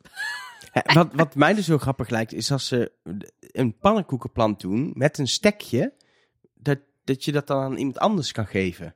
Wat, 0.94 1.14
wat 1.14 1.36
mij 1.36 1.54
dus 1.54 1.66
zo 1.66 1.78
grappig 1.78 2.10
lijkt, 2.10 2.34
is 2.34 2.52
als 2.52 2.68
ze 2.68 2.92
een 3.40 3.78
pannenkoekenplant 3.78 4.60
doen 4.60 4.92
met 4.94 5.18
een 5.18 5.28
stekje, 5.28 5.94
dat, 6.54 6.80
dat 7.04 7.24
je 7.24 7.32
dat 7.32 7.48
dan 7.48 7.62
aan 7.62 7.78
iemand 7.78 8.00
anders 8.00 8.32
kan 8.32 8.48
geven. 8.48 8.96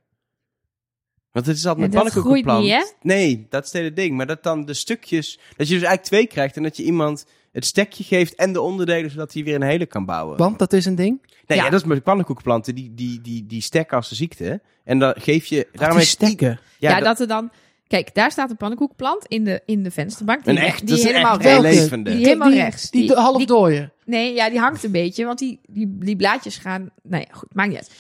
Want 1.35 1.47
het 1.47 1.57
is 1.57 1.65
altijd 1.65 1.93
Ja, 1.93 1.99
met 2.03 2.11
pannenkoekenplant. 2.11 2.63
niet, 2.63 2.95
Nee, 3.01 3.45
dat 3.49 3.63
is 3.65 3.71
het 3.71 3.77
hele 3.81 3.93
ding. 3.93 4.15
Maar 4.17 4.27
dat 4.27 4.43
dan 4.43 4.65
de 4.65 4.73
stukjes, 4.73 5.39
dat 5.57 5.67
je 5.67 5.73
dus 5.73 5.83
eigenlijk 5.83 6.03
twee 6.03 6.27
krijgt 6.27 6.57
en 6.57 6.63
dat 6.63 6.77
je 6.77 6.83
iemand 6.83 7.25
het 7.51 7.65
stekje 7.65 8.03
geeft 8.03 8.35
en 8.35 8.53
de 8.53 8.61
onderdelen, 8.61 9.11
zodat 9.11 9.33
hij 9.33 9.43
weer 9.43 9.55
een 9.55 9.61
hele 9.61 9.85
kan 9.85 10.05
bouwen. 10.05 10.37
Want 10.37 10.59
dat 10.59 10.73
is 10.73 10.85
een 10.85 10.95
ding. 10.95 11.21
Nee, 11.47 11.57
Ja. 11.57 11.63
ja. 11.63 11.69
dat 11.69 11.79
is 11.81 11.85
met 11.87 12.03
pannenkoekenplanten, 12.03 12.75
die, 12.75 12.91
die, 12.93 13.21
die, 13.21 13.45
die 13.45 13.61
stekken 13.61 13.97
als 13.97 14.09
de 14.09 14.15
ziekte. 14.15 14.61
En 14.83 14.99
dan 14.99 15.13
geef 15.17 15.45
je... 15.45 15.67
Daarom 15.71 15.97
heeft- 15.97 16.09
stekken. 16.09 16.59
Ja, 16.79 16.89
Ja, 16.89 16.95
dat, 16.95 17.03
dat, 17.05 17.19
er 17.19 17.27
dan... 17.27 17.51
Kijk, 17.87 18.13
daar 18.15 18.31
staat 18.31 18.49
een 18.49 18.57
pannenkoekplant 18.57 19.25
in 19.25 19.43
de, 19.43 19.61
in 19.65 19.83
de 19.83 19.91
vensterbank. 19.91 20.45
een 20.45 20.55
Die, 20.55 20.63
echt, 20.63 20.79
die 20.79 20.89
dat 20.89 20.97
is 20.97 21.03
een 21.03 21.09
helemaal 21.11 21.33
echt 21.33 21.43
rechts. 21.43 21.61
Welke? 21.61 21.77
levende. 21.79 22.15
Die 22.15 22.25
helemaal 22.25 22.49
die, 22.49 22.57
rechts. 22.59 22.89
Die, 22.91 23.01
Die- 23.01 23.09
de 23.09 23.15
half 23.21 23.45
dooien. 23.45 23.91
Nee, 24.05 24.33
ja, 24.33 24.49
die 24.49 24.59
hangt 24.59 24.83
een 24.83 24.91
beetje, 24.91 25.25
want 25.25 25.39
die, 25.39 25.59
die, 25.67 25.95
die 25.99 26.15
blaadjes 26.15 26.57
gaan... 26.57 26.89
Nou 27.03 27.23
ja, 27.27 27.33
goed, 27.35 27.53
maakt 27.53 27.69
niet 27.69 27.77
uit. 27.77 27.91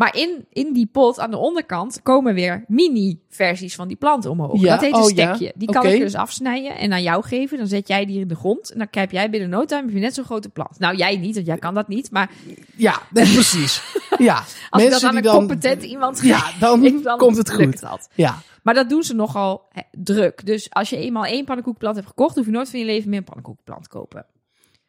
Maar 0.00 0.16
in, 0.16 0.46
in 0.52 0.72
die 0.72 0.86
pot 0.86 1.20
aan 1.20 1.30
de 1.30 1.36
onderkant 1.36 2.00
komen 2.02 2.34
weer 2.34 2.64
mini-versies 2.68 3.74
van 3.74 3.88
die 3.88 3.96
planten 3.96 4.30
omhoog. 4.30 4.60
Ja, 4.60 4.70
dat 4.70 4.80
heet 4.80 4.94
een 4.94 5.00
oh 5.00 5.10
ja, 5.10 5.34
stekje. 5.34 5.52
Die 5.56 5.68
kan 5.68 5.82
oké. 5.82 5.90
ik 5.90 5.98
je 5.98 6.04
dus 6.04 6.14
afsnijden 6.14 6.76
en 6.76 6.92
aan 6.92 7.02
jou 7.02 7.24
geven. 7.24 7.58
Dan 7.58 7.66
zet 7.66 7.88
jij 7.88 8.06
die 8.06 8.20
in 8.20 8.28
de 8.28 8.34
grond 8.34 8.72
en 8.72 8.78
dan 8.78 8.88
heb 8.90 9.10
jij 9.10 9.30
binnen 9.30 9.48
no 9.48 9.64
time 9.64 9.82
heb 9.82 9.90
je 9.90 10.00
net 10.00 10.14
zo'n 10.14 10.24
grote 10.24 10.48
plant. 10.48 10.78
Nou, 10.78 10.96
jij 10.96 11.16
niet, 11.16 11.34
want 11.34 11.46
jij 11.46 11.58
kan 11.58 11.74
dat 11.74 11.88
niet. 11.88 12.10
Maar 12.10 12.30
Ja, 12.76 13.02
precies. 13.12 13.82
Ja, 14.18 14.36
als 14.70 14.82
ik 14.82 14.88
mensen 14.88 14.90
dat 14.90 15.02
aan 15.02 15.16
een 15.16 15.22
dan... 15.22 15.34
competent 15.36 15.82
iemand 15.82 16.20
geef, 16.20 16.28
Ja, 16.28 16.50
dan, 16.60 16.80
dan 17.02 17.18
komt 17.18 17.36
het 17.36 17.52
goed. 17.52 17.80
dat. 17.80 18.08
Ja, 18.14 18.38
Maar 18.62 18.74
dat 18.74 18.88
doen 18.88 19.02
ze 19.02 19.14
nogal 19.14 19.68
druk. 19.90 20.46
Dus 20.46 20.70
als 20.70 20.90
je 20.90 20.96
eenmaal 20.96 21.24
één 21.24 21.44
pannenkoekplant 21.44 21.96
hebt 21.96 22.08
gekocht, 22.08 22.36
hoef 22.36 22.44
je 22.44 22.50
nooit 22.50 22.70
van 22.70 22.78
je 22.78 22.84
leven 22.84 23.10
meer 23.10 23.18
een 23.18 23.24
pannenkoekplant 23.24 23.82
te 23.82 23.88
kopen. 23.88 24.26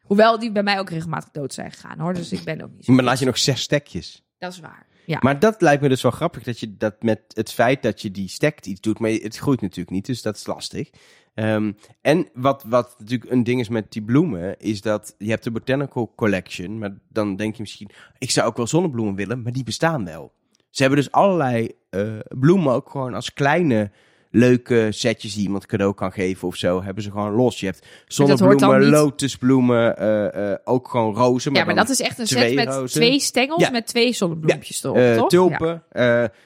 Hoewel 0.02 0.38
die 0.38 0.52
bij 0.52 0.62
mij 0.62 0.78
ook 0.78 0.90
regelmatig 0.90 1.30
dood 1.30 1.54
zijn 1.54 1.70
gegaan 1.70 1.98
hoor. 1.98 2.14
Dus 2.14 2.32
ik 2.32 2.44
ben 2.44 2.62
ook 2.62 2.70
niet 2.74 2.84
zo. 2.84 2.92
Maar 2.92 3.04
laat 3.04 3.18
je 3.18 3.26
nog 3.26 3.38
zes 3.38 3.60
stekjes. 3.60 4.22
Dat 4.38 4.52
is 4.52 4.60
waar. 4.60 4.90
Ja. 5.04 5.18
Maar 5.20 5.38
dat 5.38 5.60
lijkt 5.60 5.82
me 5.82 5.88
dus 5.88 6.02
wel 6.02 6.10
grappig, 6.10 6.42
dat 6.42 6.58
je 6.58 6.76
dat 6.76 7.02
met 7.02 7.20
het 7.28 7.52
feit 7.52 7.82
dat 7.82 8.02
je 8.02 8.10
die 8.10 8.28
stekt 8.28 8.66
iets 8.66 8.80
doet, 8.80 8.98
maar 8.98 9.10
het 9.10 9.36
groeit 9.36 9.60
natuurlijk 9.60 9.90
niet, 9.90 10.06
dus 10.06 10.22
dat 10.22 10.36
is 10.36 10.46
lastig. 10.46 10.90
Ehm, 11.34 11.72
en 12.00 12.28
wat, 12.34 12.64
wat 12.66 12.94
natuurlijk 12.98 13.30
een 13.30 13.44
ding 13.44 13.60
is 13.60 13.68
met 13.68 13.92
die 13.92 14.02
bloemen, 14.02 14.58
is 14.58 14.80
dat 14.80 15.14
je 15.18 15.30
hebt 15.30 15.44
de 15.44 15.50
Botanical 15.50 16.12
Collection, 16.16 16.78
maar 16.78 16.98
dan 17.08 17.36
denk 17.36 17.54
je 17.54 17.62
misschien, 17.62 17.90
ik 18.18 18.30
zou 18.30 18.46
ook 18.46 18.56
wel 18.56 18.66
zonnebloemen 18.66 19.14
willen, 19.14 19.42
maar 19.42 19.52
die 19.52 19.64
bestaan 19.64 20.04
wel. 20.04 20.32
Ze 20.70 20.82
hebben 20.82 21.00
dus 21.00 21.10
allerlei 21.10 21.70
eh, 21.90 22.18
bloemen 22.28 22.72
ook 22.72 22.90
gewoon 22.90 23.14
als 23.14 23.32
kleine 23.32 23.90
leuke 24.34 24.86
setjes 24.90 25.34
die 25.34 25.42
iemand 25.42 25.66
cadeau 25.66 25.94
kan 25.94 26.12
geven 26.12 26.48
of 26.48 26.56
zo, 26.56 26.82
hebben 26.82 27.02
ze 27.02 27.10
gewoon 27.10 27.32
los. 27.32 27.60
Je 27.60 27.66
hebt 27.66 27.86
zonnebloemen, 28.06 28.80
niet- 28.80 28.88
lotusbloemen, 28.88 29.96
eh, 29.98 30.52
eh, 30.52 30.58
ook 30.64 30.88
gewoon 30.88 31.14
rozen. 31.14 31.54
ja, 31.54 31.64
maar 31.64 31.74
dat 31.74 31.88
is 31.88 32.00
echt 32.00 32.18
een 32.18 32.26
set 32.26 32.54
met 32.54 32.68
rozen. 32.68 33.00
twee 33.00 33.20
stengels 33.20 33.62
Ja. 33.62 33.70
met 33.70 33.86
twee 33.86 34.12
zonnebloempjes 34.12 34.84
erop, 34.84 34.96
Eh, 34.96 35.14
toch? 35.14 35.20
Ja. 35.22 35.26
tulpen, 35.28 35.82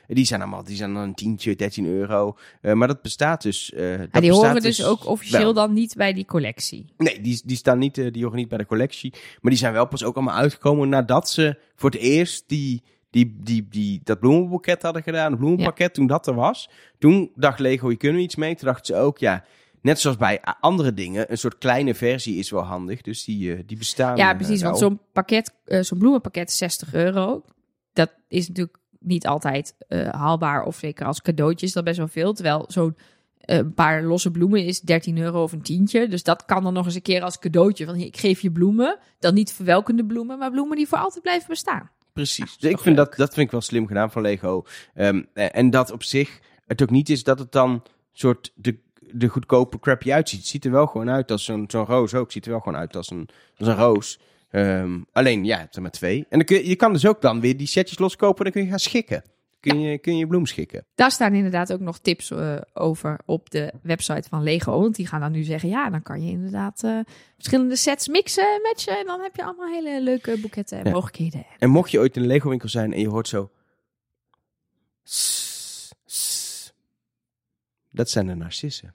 die 0.07 0.25
zijn 0.25 0.41
allemaal, 0.41 0.65
die 0.65 0.77
zijn 0.77 0.95
dan 0.95 1.03
een 1.03 1.15
tientje, 1.15 1.55
13 1.57 1.87
euro. 1.87 2.37
Maar 2.63 2.89
dat 2.89 3.03
bestaat 3.03 3.43
dus. 3.43 3.73
dat 3.77 4.09
Ja, 4.13 4.21
die 4.21 4.33
horen 4.33 4.63
dus 4.63 4.85
ook 4.85 5.07
officieel 5.07 5.41
wel. 5.41 5.53
dan 5.53 5.73
niet 5.73 5.95
bij 5.97 6.13
die 6.13 6.25
collectie. 6.25 6.85
Nee, 6.97 7.21
die, 7.21 7.43
die 7.45 7.57
staan 7.57 7.79
niet, 7.79 7.95
die 7.95 8.23
horen 8.23 8.37
niet 8.39 8.49
bij 8.49 8.59
de 8.59 8.67
collectie. 8.67 9.11
Maar 9.41 9.51
die 9.51 9.61
zijn 9.61 9.73
wel 9.73 9.87
pas 9.87 10.05
ook 10.05 10.17
allemaal 10.17 10.35
uitgekomen 10.37 10.89
nadat 10.89 11.31
ze 11.31 11.59
voor 11.77 11.91
het 11.91 11.99
eerst 12.01 12.45
die, 12.47 12.83
die, 13.17 13.37
die, 13.43 13.67
die, 13.71 14.01
dat 14.05 14.21
bloemenboeket 14.21 14.83
hadden 14.83 15.03
gedaan. 15.03 15.31
Het 15.31 15.39
bloemenpakket, 15.39 15.95
toen 15.95 16.07
dat 16.07 16.27
er 16.27 16.35
was. 16.35 16.71
Toen 16.99 17.31
dacht 17.35 17.59
Lego, 17.59 17.91
je 17.91 17.97
kunnen 17.97 18.23
iets 18.23 18.37
mee. 18.37 18.55
Toen 18.55 18.69
dachten 18.69 18.95
ze 18.95 19.01
ook, 19.01 19.19
ja, 19.19 19.45
net 19.81 20.01
zoals 20.01 20.17
bij 20.17 20.41
andere 20.61 20.95
dingen, 20.95 21.31
een 21.31 21.39
soort 21.39 21.59
kleine 21.59 21.95
versie 21.95 22.39
is 22.39 22.51
wel 22.51 22.63
handig. 22.63 23.01
Dus 23.01 23.25
die, 23.25 23.55
eh, 23.55 23.63
die 23.67 23.77
bestaan. 23.77 24.17
Ja, 24.17 24.31
eh, 24.31 24.37
precies. 24.37 24.63
Want 24.63 24.79
wel. 24.79 24.89
zo'n 24.89 25.01
pakket, 25.13 25.53
eh, 25.65 25.81
zo'n 25.83 25.99
bloemenpakket 25.99 26.49
is 26.49 26.57
60 26.57 26.95
euro. 26.95 27.45
Dat 27.93 28.15
is 28.29 28.49
natuurlijk 28.49 28.79
niet 29.01 29.27
altijd 29.27 29.75
haalbaar. 30.11 30.65
Of 30.65 30.77
zeker 30.77 31.07
als 31.07 31.23
cadeautje 31.23 31.67
is 31.67 31.73
dat 31.73 31.85
best 31.85 31.99
wel 31.99 32.09
veel. 32.09 32.33
Terwijl 32.33 32.65
zo'n 32.69 32.97
een 33.41 33.75
paar 33.75 34.03
losse 34.03 34.31
bloemen 34.31 34.65
is 34.65 34.81
13 34.81 35.19
euro 35.19 35.43
of 35.43 35.53
een 35.53 35.63
tientje. 35.63 36.09
Dus 36.09 36.23
dat 36.23 36.45
kan 36.45 36.63
dan 36.63 36.73
nog 36.73 36.85
eens 36.85 36.95
een 36.95 37.03
keer 37.03 37.23
als 37.23 37.39
cadeautje. 37.39 37.85
Van 37.85 37.95
ik 37.95 38.17
geef 38.17 38.41
je 38.41 38.51
bloemen. 38.51 38.99
Dan 39.19 39.35
niet 39.35 39.53
verwelkende 39.53 40.05
bloemen, 40.05 40.39
maar 40.39 40.51
bloemen 40.51 40.77
die 40.77 40.89
voor 40.89 40.99
altijd 40.99 41.23
blijven 41.23 41.49
bestaan. 41.49 41.91
Precies. 42.17 42.57
Dus 42.59 42.71
ik 42.71 42.79
vind 42.79 42.97
dat, 42.97 43.15
dat 43.17 43.35
vind 43.35 43.47
ik 43.47 43.51
wel 43.51 43.61
slim 43.61 43.87
gedaan 43.87 44.11
van 44.11 44.23
Lego. 44.23 44.65
Ehm, 44.95 45.23
eh, 45.33 45.47
en 45.51 45.71
dat 45.71 45.91
op 45.91 46.03
zich 46.03 46.41
het 46.67 46.83
ook 46.83 46.91
niet 46.91 47.09
is 47.09 47.25
dat 47.25 47.39
het 47.39 47.53
dan 47.53 47.83
soort 48.13 48.53
de, 48.55 48.79
de 49.11 49.29
goedkope 49.29 49.79
crappy 49.79 50.13
uitziet. 50.13 50.39
Het 50.39 50.49
ziet 50.49 50.65
er 50.65 50.71
wel 50.71 50.87
gewoon 50.87 51.11
uit 51.11 51.31
als 51.31 51.45
zo'n 51.45 51.65
zo'n 51.69 51.85
roos 51.85 52.15
ook. 52.15 52.23
Het 52.25 52.33
ziet 52.33 52.45
er 52.45 52.51
wel 52.51 52.61
gewoon 52.61 52.79
uit 52.79 52.97
als 52.97 53.11
een, 53.11 53.29
als 53.57 53.69
een 53.69 53.77
roos. 53.77 54.21
Ehm, 54.51 55.01
alleen, 55.13 55.45
ja, 55.45 55.55
je 55.55 55.61
hebt 55.61 55.77
er 55.77 55.83
maar 55.83 55.91
twee. 55.91 56.19
En 56.19 56.39
dan 56.39 56.45
kun 56.45 56.57
je, 56.57 56.69
je 56.69 56.77
kan 56.77 56.93
dus 56.93 57.07
ook 57.07 57.21
dan 57.21 57.41
weer 57.41 57.57
die 57.57 57.67
setjes 57.67 57.99
loskopen 57.99 58.39
en 58.39 58.45
dan 58.45 58.53
kun 58.53 58.63
je 58.63 58.69
gaan 58.69 58.79
schikken. 58.79 59.23
Kun, 59.71 59.81
je, 59.81 59.99
kun 59.99 60.17
je 60.17 60.27
bloem 60.27 60.47
schikken. 60.47 60.87
Daar 60.95 61.11
staan 61.11 61.35
inderdaad 61.35 61.73
ook 61.73 61.81
nog 61.81 61.99
tips 61.99 62.31
eh, 62.31 62.57
over 62.75 63.19
op 63.25 63.51
de 63.51 63.73
website 63.83 64.29
van 64.29 64.43
Lego. 64.43 64.81
Want 64.81 64.95
die 64.95 65.07
gaan 65.07 65.21
dan 65.21 65.33
nu 65.33 65.43
zeggen, 65.43 65.69
ja, 65.69 65.91
dan 65.91 66.03
kan 66.03 66.25
je 66.25 66.31
inderdaad 66.31 66.83
eh, 66.85 66.99
verschillende 67.35 67.77
sets 67.77 68.09
mixen 68.09 68.55
en 68.55 68.61
matchen. 68.63 68.99
En 68.99 69.07
dan 69.07 69.21
heb 69.21 69.37
je 69.37 69.45
allemaal 69.45 69.69
hele 69.69 70.01
leuke 70.03 70.39
boeketten 70.41 70.79
en 70.79 70.85
Ja. 70.85 70.91
mogelijkheden. 70.91 71.47
En 71.59 71.71
mocht 71.71 71.91
je 71.91 71.99
ooit 71.99 72.17
in 72.17 72.23
een 72.23 72.29
Lego 72.29 72.49
winkel 72.49 72.69
zijn 72.69 72.93
en 72.93 73.01
je 73.01 73.09
hoort 73.09 73.29
zo... 73.29 73.51
"Sss, 75.03 75.93
sss", 76.05 76.73
Dat 77.91 78.11
zijn 78.11 78.27
de 78.27 78.35
narcissen. 78.35 78.95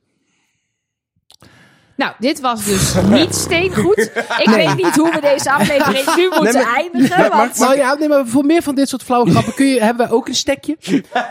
Nou, 2.01 2.13
dit 2.19 2.39
was 2.39 2.65
dus 2.65 2.95
niet 3.09 3.35
steengoed. 3.35 3.97
Ik 4.37 4.49
weet 4.55 4.75
niet 4.75 4.95
hoe 4.95 5.11
we 5.11 5.21
deze 5.21 5.51
aflevering 5.51 6.15
nu 6.15 6.27
moeten 6.29 6.43
Nee, 6.53 6.63
maar- 6.63 6.75
eindigen. 6.75 7.19
maar- 7.29 7.53
want... 7.57 7.75
Ja, 7.77 7.93
nee, 7.93 8.07
maar 8.07 8.27
voor 8.27 8.45
meer 8.45 8.61
van 8.61 8.75
dit 8.75 8.89
soort 8.89 9.03
flauwe 9.03 9.29
grappen 9.31 9.53
kun 9.53 9.65
je, 9.65 9.83
hebben 9.83 10.07
wij 10.07 10.15
ook 10.15 10.27
een 10.27 10.35
stekje. 10.35 10.77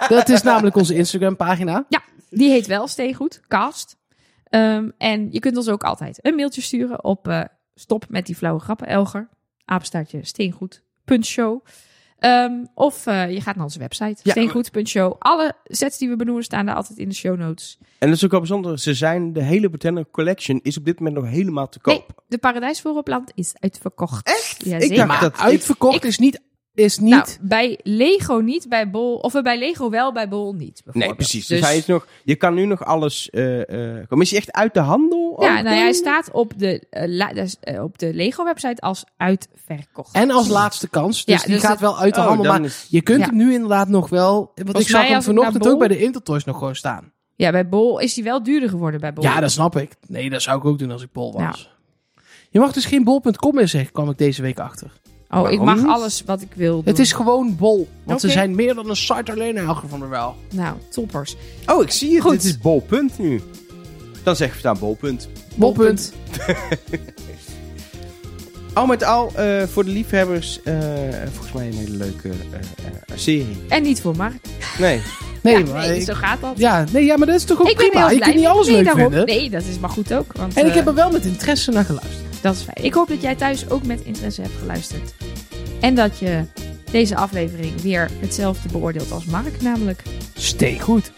Dat 0.08 0.28
is 0.28 0.42
namelijk 0.42 0.76
onze 0.76 0.94
Instagram 0.94 1.36
pagina. 1.36 1.84
Ja, 1.88 2.02
die 2.30 2.50
heet 2.50 2.66
wel 2.66 2.86
Steengoed, 2.88 3.40
cast. 3.48 3.96
Ehm, 4.44 4.88
en 4.98 5.28
je 5.30 5.38
kunt 5.38 5.56
ons 5.56 5.68
ook 5.68 5.82
altijd 5.82 6.18
een 6.22 6.34
mailtje 6.34 6.60
sturen 6.60 7.04
op 7.04 7.28
eh, 7.28 7.40
stop 7.74 8.04
met 8.08 8.26
die 8.26 8.36
flauwe 8.36 8.60
grappen, 8.60 8.86
Elger. 8.86 9.28
Apenstaartje 9.64 10.24
steengoed.show. 10.24 11.64
Ehm, 12.20 12.52
of 12.74 13.06
eh, 13.06 13.30
je 13.32 13.40
gaat 13.40 13.54
naar 13.54 13.64
onze 13.64 13.78
website, 13.78 14.20
Ja. 14.22 14.30
steengoed.show. 14.30 15.14
Alle 15.18 15.52
sets 15.64 15.98
die 15.98 16.08
we 16.08 16.16
benoemen 16.16 16.44
staan 16.44 16.66
daar 16.66 16.74
altijd 16.74 16.98
in 16.98 17.08
de 17.08 17.14
show 17.14 17.38
notes. 17.38 17.78
En 17.98 18.08
dat 18.08 18.16
is 18.16 18.24
ook 18.24 18.30
wel 18.30 18.40
bijzonder. 18.40 18.78
Ze 18.78 18.94
zijn, 18.94 19.32
de 19.32 19.42
hele 19.42 19.70
Botanical 19.70 20.10
Collection 20.10 20.60
is 20.62 20.76
op 20.78 20.84
dit 20.84 20.98
moment 20.98 21.16
nog 21.16 21.28
helemaal 21.30 21.68
te 21.68 21.78
koop. 21.80 21.94
Nee, 21.94 22.04
de 22.28 22.38
paradijsvooropland 22.38 23.32
is 23.34 23.52
uitverkocht. 23.58 24.26
Echt? 24.26 24.64
Ja, 24.64 24.76
Ik 24.78 24.96
dacht 24.96 25.08
Maar 25.08 25.20
dat- 25.20 25.38
uitverkocht 25.38 25.94
ik- 25.96 26.04
is 26.04 26.18
niet... 26.18 26.40
Is 26.80 26.98
niet 26.98 27.10
Nou, 27.10 27.26
bij 27.40 27.78
Lego 27.82 28.34
niet, 28.38 28.68
bij 28.68 28.90
Bol... 28.90 29.14
Of 29.16 29.42
bij 29.42 29.58
Lego 29.58 29.90
wel, 29.90 30.12
bij 30.12 30.28
Bol 30.28 30.52
niet, 30.52 30.82
Nee, 30.92 31.14
precies. 31.14 31.46
Dus, 31.46 31.60
hij 31.60 31.76
is 31.76 31.86
nog, 31.86 32.06
je 32.24 32.34
kan 32.36 32.54
nu 32.54 32.64
nog 32.66 32.84
alles. 32.84 33.30
eh 33.30 33.60
eh 33.98 34.08
komen. 34.08 34.24
Is 34.24 34.30
hij 34.30 34.38
echt 34.38 34.52
uit 34.52 34.74
de 34.74 34.80
handel? 34.80 35.36
Ja, 35.42 35.52
nou, 35.52 35.64
dan? 35.64 35.72
hij 35.72 35.92
staat 35.92 36.30
op 36.32 36.52
de, 36.56 36.86
eh, 36.90 37.02
la- 37.08 37.32
dus, 37.32 37.56
op 37.80 37.98
de 37.98 38.14
Lego-website 38.14 38.80
als 38.82 39.04
uitverkocht. 39.16 40.14
En 40.14 40.30
als 40.30 40.48
laatste 40.48 40.88
kans. 40.88 41.24
Dus 41.24 41.34
Ja, 41.40 41.42
die 41.44 41.52
dus 41.54 41.62
gaat 41.62 41.70
het- 41.70 41.80
wel 41.80 41.98
uit 41.98 42.14
de 42.14 42.20
Oh, 42.20 42.26
handel. 42.26 42.52
Maar 42.52 42.64
is- 42.64 42.86
je 42.88 43.00
kunt 43.02 43.20
Ja. 43.20 43.26
hem 43.26 43.36
nu 43.36 43.52
inderdaad 43.52 43.88
nog 43.88 44.08
wel... 44.08 44.52
Want 44.64 44.78
ik 44.80 44.88
zag 44.88 45.08
hem 45.08 45.22
vanochtend 45.22 45.68
ook 45.68 45.78
bij 45.78 45.88
de 45.88 45.98
Intertoys 45.98 46.44
nog 46.44 46.58
gewoon 46.58 46.74
staan. 46.76 47.12
Ja, 47.36 47.50
bij 47.50 47.68
Bol 47.68 47.98
is 47.98 48.14
hij 48.14 48.24
wel 48.24 48.42
duurder 48.42 48.68
geworden 48.68 49.00
bij 49.00 49.12
Bol. 49.12 49.24
Ja, 49.24 49.40
dat 49.40 49.50
snap 49.50 49.76
ik. 49.76 49.92
Nee, 50.06 50.30
dat 50.30 50.42
zou 50.42 50.58
ik 50.58 50.64
ook 50.64 50.78
doen 50.78 50.90
als 50.90 51.02
ik 51.02 51.12
bol 51.12 51.32
was. 51.32 51.70
Je 52.50 52.58
mag 52.60 52.72
dus 52.72 52.84
geen 52.84 53.04
bol.com 53.04 53.54
meer 53.54 53.68
zeggen, 53.68 53.92
kwam 53.92 54.10
ik 54.10 54.18
deze 54.18 54.42
week 54.42 54.58
achter. 54.58 54.90
Oh, 55.32 55.50
ik 55.50 55.60
mag 55.60 55.86
alles 55.86 56.22
wat 56.26 56.40
ik 56.42 56.48
wil 56.54 56.74
doen. 56.74 56.82
Het 56.84 56.98
is 56.98 57.12
gewoon 57.12 57.56
bol. 57.56 57.88
Want 58.04 58.20
ze 58.20 58.26
Oké. 58.26 58.36
zijn 58.36 58.54
meer 58.54 58.74
dan 58.74 58.88
een 58.90 58.96
site 58.96 59.32
alleen 59.32 59.56
Elger 59.56 59.88
van 59.88 60.00
der 60.00 60.08
Wel. 60.08 60.34
Nou, 60.50 60.76
toppers. 60.90 61.36
Oh, 61.66 61.82
ik 61.82 61.90
zie 61.90 62.12
het. 62.14 62.22
Goed. 62.22 62.30
Dit 62.32 62.44
is 62.44 62.58
bolpunt 62.58 63.18
nu. 63.18 63.40
Dan 64.22 64.36
zeg 64.36 64.52
ik 64.52 64.58
staan 64.58 64.78
bolpunt. 64.78 65.28
Bolpunt. 65.54 66.12
Al 68.74 68.86
met 68.86 69.04
al, 69.04 69.32
eh, 69.36 69.62
voor 69.62 69.84
de 69.84 69.90
liefhebbers, 69.90 70.62
eh, 70.62 70.74
volgens 71.32 71.52
mij 71.52 71.66
een 71.66 71.72
hele 71.74 71.96
leuke 71.96 72.28
eh, 72.28 72.58
serie. 73.14 73.56
En 73.68 73.82
niet 73.82 74.00
voor 74.00 74.16
Mark. 74.16 74.34
Nee, 74.78 75.00
Nee, 75.42 75.58
Ja, 75.58 75.72
maar 75.72 75.86
nee, 75.88 75.98
ik- 75.98 76.04
zo 76.06 76.14
gaat 76.14 76.40
dat. 76.40 76.52
ja, 76.58 76.84
nee, 76.92 77.04
ja, 77.04 77.16
maar 77.16 77.26
dat 77.26 77.36
is 77.36 77.44
toch 77.44 77.60
ook 77.60 77.68
ik 77.70 77.76
ben 77.76 77.88
prima. 77.90 78.06
heel 78.06 78.16
Je 78.16 78.22
kunt 78.22 78.34
niet 78.36 78.46
alles 78.46 78.66
nee, 78.66 78.76
leuk 78.76 78.84
daarom. 78.84 79.02
vinden. 79.12 79.26
Nee, 79.26 79.50
dat 79.50 79.62
is 79.70 79.78
maar 79.78 79.90
goed 79.90 80.14
ook. 80.14 80.32
Want, 80.32 80.54
En 80.54 80.66
ik 80.66 80.74
heb 80.74 80.86
er 80.86 80.94
wel 80.94 81.10
met 81.10 81.24
interesse 81.24 81.70
naar 81.70 81.84
geluisterd. 81.84 82.29
Dat 82.42 82.54
is 82.54 82.62
fijn. 82.62 82.84
Ik 82.86 82.94
hoop 82.94 83.08
dat 83.08 83.22
jij 83.22 83.34
thuis 83.34 83.70
ook 83.70 83.86
met 83.86 84.00
interesse 84.00 84.42
hebt 84.42 84.54
geluisterd. 84.58 85.14
En 85.80 85.94
dat 85.94 86.18
je 86.18 86.44
deze 86.90 87.16
aflevering 87.16 87.80
weer 87.80 88.10
hetzelfde 88.20 88.68
beoordeelt 88.68 89.12
als 89.12 89.24
Mark, 89.24 89.62
namelijk 89.62 90.02
Steek 90.34 90.80
goed. 90.80 91.12